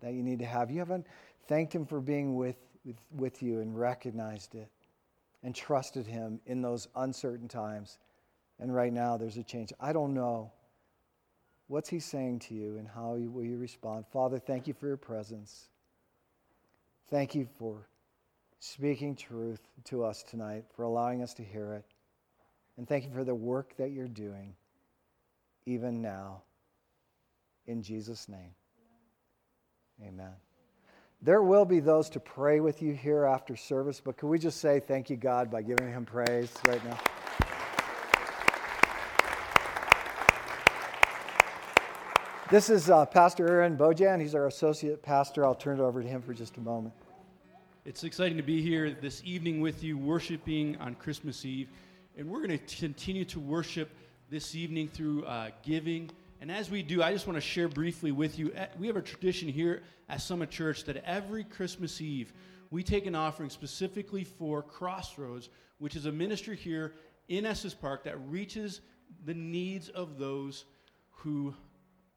that 0.00 0.14
you 0.14 0.22
need 0.22 0.38
to 0.40 0.46
have. 0.46 0.70
You 0.70 0.78
haven't 0.78 1.06
thanked 1.46 1.74
Him 1.74 1.86
for 1.86 2.00
being 2.00 2.36
with, 2.36 2.56
with, 2.84 2.96
with 3.16 3.42
you 3.42 3.60
and 3.60 3.78
recognized 3.78 4.54
it 4.54 4.68
and 5.42 5.54
trusted 5.54 6.06
Him 6.06 6.40
in 6.46 6.62
those 6.62 6.88
uncertain 6.96 7.48
times. 7.48 7.98
And 8.58 8.74
right 8.74 8.92
now, 8.92 9.16
there's 9.16 9.36
a 9.36 9.42
change. 9.42 9.72
I 9.80 9.92
don't 9.92 10.14
know. 10.14 10.52
What's 11.68 11.88
He 11.88 12.00
saying 12.00 12.40
to 12.40 12.54
you 12.54 12.78
and 12.78 12.88
how 12.88 13.12
will 13.12 13.44
you 13.44 13.58
respond? 13.58 14.06
Father, 14.12 14.38
thank 14.38 14.66
you 14.66 14.74
for 14.74 14.86
your 14.86 14.96
presence. 14.96 15.68
Thank 17.10 17.34
you 17.34 17.48
for 17.58 17.88
speaking 18.58 19.14
truth 19.14 19.60
to 19.84 20.04
us 20.04 20.22
tonight, 20.22 20.64
for 20.74 20.82
allowing 20.82 21.22
us 21.22 21.34
to 21.34 21.44
hear 21.44 21.74
it. 21.74 21.84
And 22.76 22.88
thank 22.88 23.04
you 23.04 23.10
for 23.10 23.24
the 23.24 23.34
work 23.34 23.76
that 23.76 23.90
you're 23.90 24.08
doing, 24.08 24.54
even 25.66 26.02
now. 26.02 26.42
In 27.66 27.82
Jesus' 27.82 28.28
name. 28.28 28.54
Amen. 30.06 30.32
There 31.20 31.42
will 31.42 31.64
be 31.64 31.80
those 31.80 32.08
to 32.10 32.20
pray 32.20 32.60
with 32.60 32.80
you 32.80 32.92
here 32.94 33.24
after 33.24 33.56
service, 33.56 34.00
but 34.00 34.16
can 34.16 34.28
we 34.28 34.38
just 34.38 34.60
say 34.60 34.78
thank 34.78 35.10
you, 35.10 35.16
God, 35.16 35.50
by 35.50 35.62
giving 35.62 35.90
him 35.90 36.04
praise 36.04 36.52
right 36.66 36.84
now? 36.84 36.98
This 42.50 42.70
is 42.70 42.88
uh, 42.88 43.04
Pastor 43.04 43.46
Aaron 43.46 43.76
Bojan. 43.76 44.20
He's 44.20 44.34
our 44.34 44.46
associate 44.46 45.02
pastor. 45.02 45.44
I'll 45.44 45.54
turn 45.54 45.80
it 45.80 45.82
over 45.82 46.02
to 46.02 46.08
him 46.08 46.22
for 46.22 46.32
just 46.32 46.56
a 46.56 46.60
moment. 46.60 46.94
It's 47.84 48.04
exciting 48.04 48.36
to 48.38 48.42
be 48.42 48.62
here 48.62 48.90
this 48.90 49.20
evening 49.24 49.60
with 49.60 49.82
you, 49.82 49.98
worshiping 49.98 50.76
on 50.76 50.94
Christmas 50.94 51.44
Eve. 51.44 51.68
And 52.16 52.28
we're 52.28 52.46
going 52.46 52.58
to 52.58 52.76
continue 52.76 53.24
to 53.26 53.38
worship 53.40 53.90
this 54.30 54.54
evening 54.54 54.88
through 54.88 55.24
uh, 55.24 55.50
giving 55.62 56.10
And 56.40 56.50
as 56.52 56.70
we 56.70 56.82
do, 56.82 57.02
I 57.02 57.12
just 57.12 57.26
want 57.26 57.36
to 57.36 57.40
share 57.40 57.68
briefly 57.68 58.12
with 58.12 58.38
you. 58.38 58.52
eh, 58.54 58.66
We 58.78 58.86
have 58.86 58.96
a 58.96 59.02
tradition 59.02 59.48
here 59.48 59.82
at 60.08 60.20
Summit 60.20 60.50
Church 60.50 60.84
that 60.84 60.96
every 61.04 61.44
Christmas 61.44 62.00
Eve, 62.00 62.32
we 62.70 62.82
take 62.82 63.06
an 63.06 63.14
offering 63.14 63.50
specifically 63.50 64.24
for 64.24 64.62
Crossroads, 64.62 65.48
which 65.78 65.96
is 65.96 66.06
a 66.06 66.12
ministry 66.12 66.56
here 66.56 66.94
in 67.28 67.44
Estes 67.44 67.74
Park 67.74 68.04
that 68.04 68.16
reaches 68.28 68.80
the 69.24 69.34
needs 69.34 69.88
of 69.88 70.18
those 70.18 70.64
who 71.10 71.54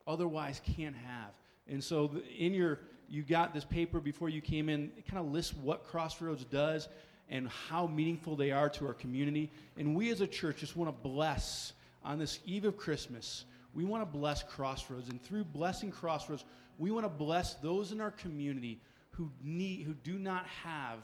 otherwise 0.06 0.62
can't 0.76 0.96
have. 0.96 1.32
And 1.68 1.84
so 1.84 2.12
in 2.38 2.54
your 2.54 2.80
you 3.12 3.24
got 3.24 3.54
this 3.54 3.66
paper 3.66 4.00
before 4.00 4.30
you 4.30 4.40
came 4.40 4.70
in. 4.70 4.90
It 4.98 5.06
kind 5.06 5.20
of 5.20 5.32
lists 5.32 5.54
what 5.54 5.84
Crossroads 5.84 6.46
does 6.46 6.88
and 7.28 7.50
how 7.50 7.86
meaningful 7.86 8.38
they 8.38 8.52
are 8.52 8.70
to 8.70 8.88
our 8.88 8.94
community. 8.94 9.52
And 9.78 9.96
we 9.96 10.12
as 10.12 10.22
a 10.22 10.28
church 10.28 10.58
just 10.60 10.78
want 10.78 10.90
to 10.90 11.04
bless 11.04 11.74
on 12.06 12.20
this 12.20 12.40
eve 12.46 12.64
of 12.64 12.78
Christmas. 12.78 13.44
We 13.74 13.86
want 13.86 14.02
to 14.02 14.18
bless 14.18 14.44
Crossroads, 14.44 15.10
and 15.10 15.22
through 15.22 15.46
blessing 15.46 15.92
Crossroads, 15.92 16.46
we 16.78 16.92
want 16.92 17.06
to 17.06 17.10
bless 17.10 17.56
those 17.56 17.92
in 17.92 18.02
our 18.02 18.12
community 18.12 18.80
who 19.12 19.30
need 19.44 19.84
who 19.84 19.94
do 19.94 20.18
not 20.18 20.46
have 20.64 21.00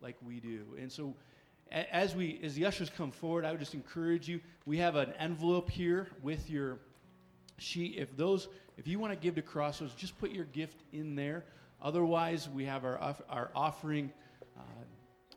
like 0.00 0.16
we 0.24 0.40
do. 0.40 0.64
And 0.78 0.90
so 0.90 1.14
as 1.70 2.14
we 2.14 2.38
as 2.42 2.54
the 2.54 2.66
ushers 2.66 2.90
come 2.90 3.10
forward, 3.10 3.44
I 3.44 3.50
would 3.50 3.60
just 3.60 3.74
encourage 3.74 4.28
you. 4.28 4.40
We 4.66 4.78
have 4.78 4.96
an 4.96 5.12
envelope 5.18 5.70
here 5.70 6.08
with 6.22 6.48
your 6.48 6.78
sheet. 7.58 7.96
If 7.96 8.16
those, 8.16 8.48
if 8.76 8.86
you 8.86 8.98
want 8.98 9.12
to 9.12 9.18
give 9.18 9.34
to 9.36 9.42
Crossroads, 9.42 9.94
just 9.94 10.18
put 10.18 10.30
your 10.30 10.44
gift 10.46 10.82
in 10.92 11.14
there. 11.14 11.44
Otherwise, 11.82 12.48
we 12.48 12.64
have 12.64 12.84
our 12.84 12.98
our 13.28 13.50
offering 13.54 14.12
uh, 14.56 14.60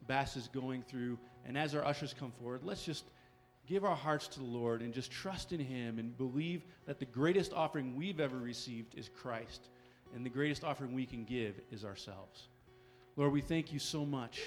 basses 0.08 0.50
going 0.54 0.84
through, 0.84 1.18
and 1.46 1.58
as 1.58 1.74
our 1.74 1.86
ushers 1.86 2.14
come 2.18 2.32
forward, 2.32 2.62
let's 2.64 2.86
just 2.86 3.06
give 3.70 3.86
our 3.86 3.96
hearts 3.96 4.28
to 4.28 4.40
the 4.40 4.46
Lord 4.46 4.82
and 4.82 4.92
just 4.94 5.12
trust 5.12 5.54
in 5.54 5.60
Him 5.60 6.00
and 6.00 6.18
believe 6.18 6.64
that 6.88 7.00
the 7.00 7.06
greatest 7.06 7.54
offering 7.54 7.96
we've 7.96 8.20
ever 8.20 8.38
received 8.38 8.98
is 8.98 9.10
Christ, 9.10 9.70
and 10.16 10.26
the 10.26 10.30
greatest 10.30 10.64
offering 10.64 10.94
we 10.94 11.06
can 11.06 11.24
give 11.24 11.62
is 11.72 11.86
ourselves. 11.86 12.48
Lord, 13.16 13.32
we 13.32 13.42
thank 13.42 13.72
you 13.72 13.78
so 13.78 14.06
much 14.06 14.42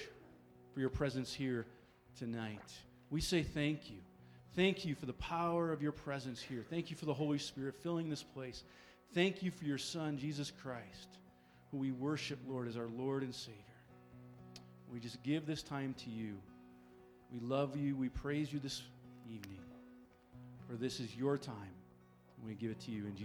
for 0.75 0.81
your 0.81 0.91
presence 0.91 1.33
here 1.33 1.67
tonight. 2.19 2.73
We 3.11 3.21
say 3.21 3.45
thank 3.45 3.91
you. 3.91 3.99
Thank 4.57 4.85
you 4.85 4.97
for 4.97 5.07
the 5.07 5.13
power 5.15 5.73
of 5.73 5.81
your 5.81 5.93
presence 5.93 6.43
here. 6.43 6.65
Thank 6.69 6.91
you 6.91 6.97
for 6.97 7.07
the 7.07 7.15
Holy 7.15 7.39
Spirit 7.39 7.77
filling 7.81 8.11
this 8.11 8.25
place. 8.25 8.65
Thank 9.15 9.43
you 9.43 9.51
for 9.53 9.65
your 9.65 9.79
Son, 9.79 10.19
Jesus 10.19 10.51
Christ, 10.51 11.19
who 11.71 11.79
we 11.79 11.93
worship, 11.93 12.39
Lord, 12.49 12.67
as 12.67 12.77
our 12.77 12.89
Lord 12.97 13.23
and 13.23 13.35
Savior. 13.35 13.57
We 14.93 14.99
just 14.99 15.23
give 15.23 15.47
this 15.47 15.63
time 15.63 15.95
to 16.05 16.11
you. 16.11 16.35
We 17.33 17.41
love 17.41 17.77
you. 17.77 17.97
We 17.97 18.09
praise 18.09 18.53
you 18.53 18.59
this 18.59 18.83
evening. 19.35 19.59
For 20.69 20.77
this 20.77 21.01
is 21.01 21.17
your 21.17 21.39
time. 21.39 21.55
We 22.45 22.55
give 22.55 22.71
it 22.71 22.81
to 22.81 22.91
you 22.91 23.07
in 23.07 23.13
Jesus. 23.13 23.21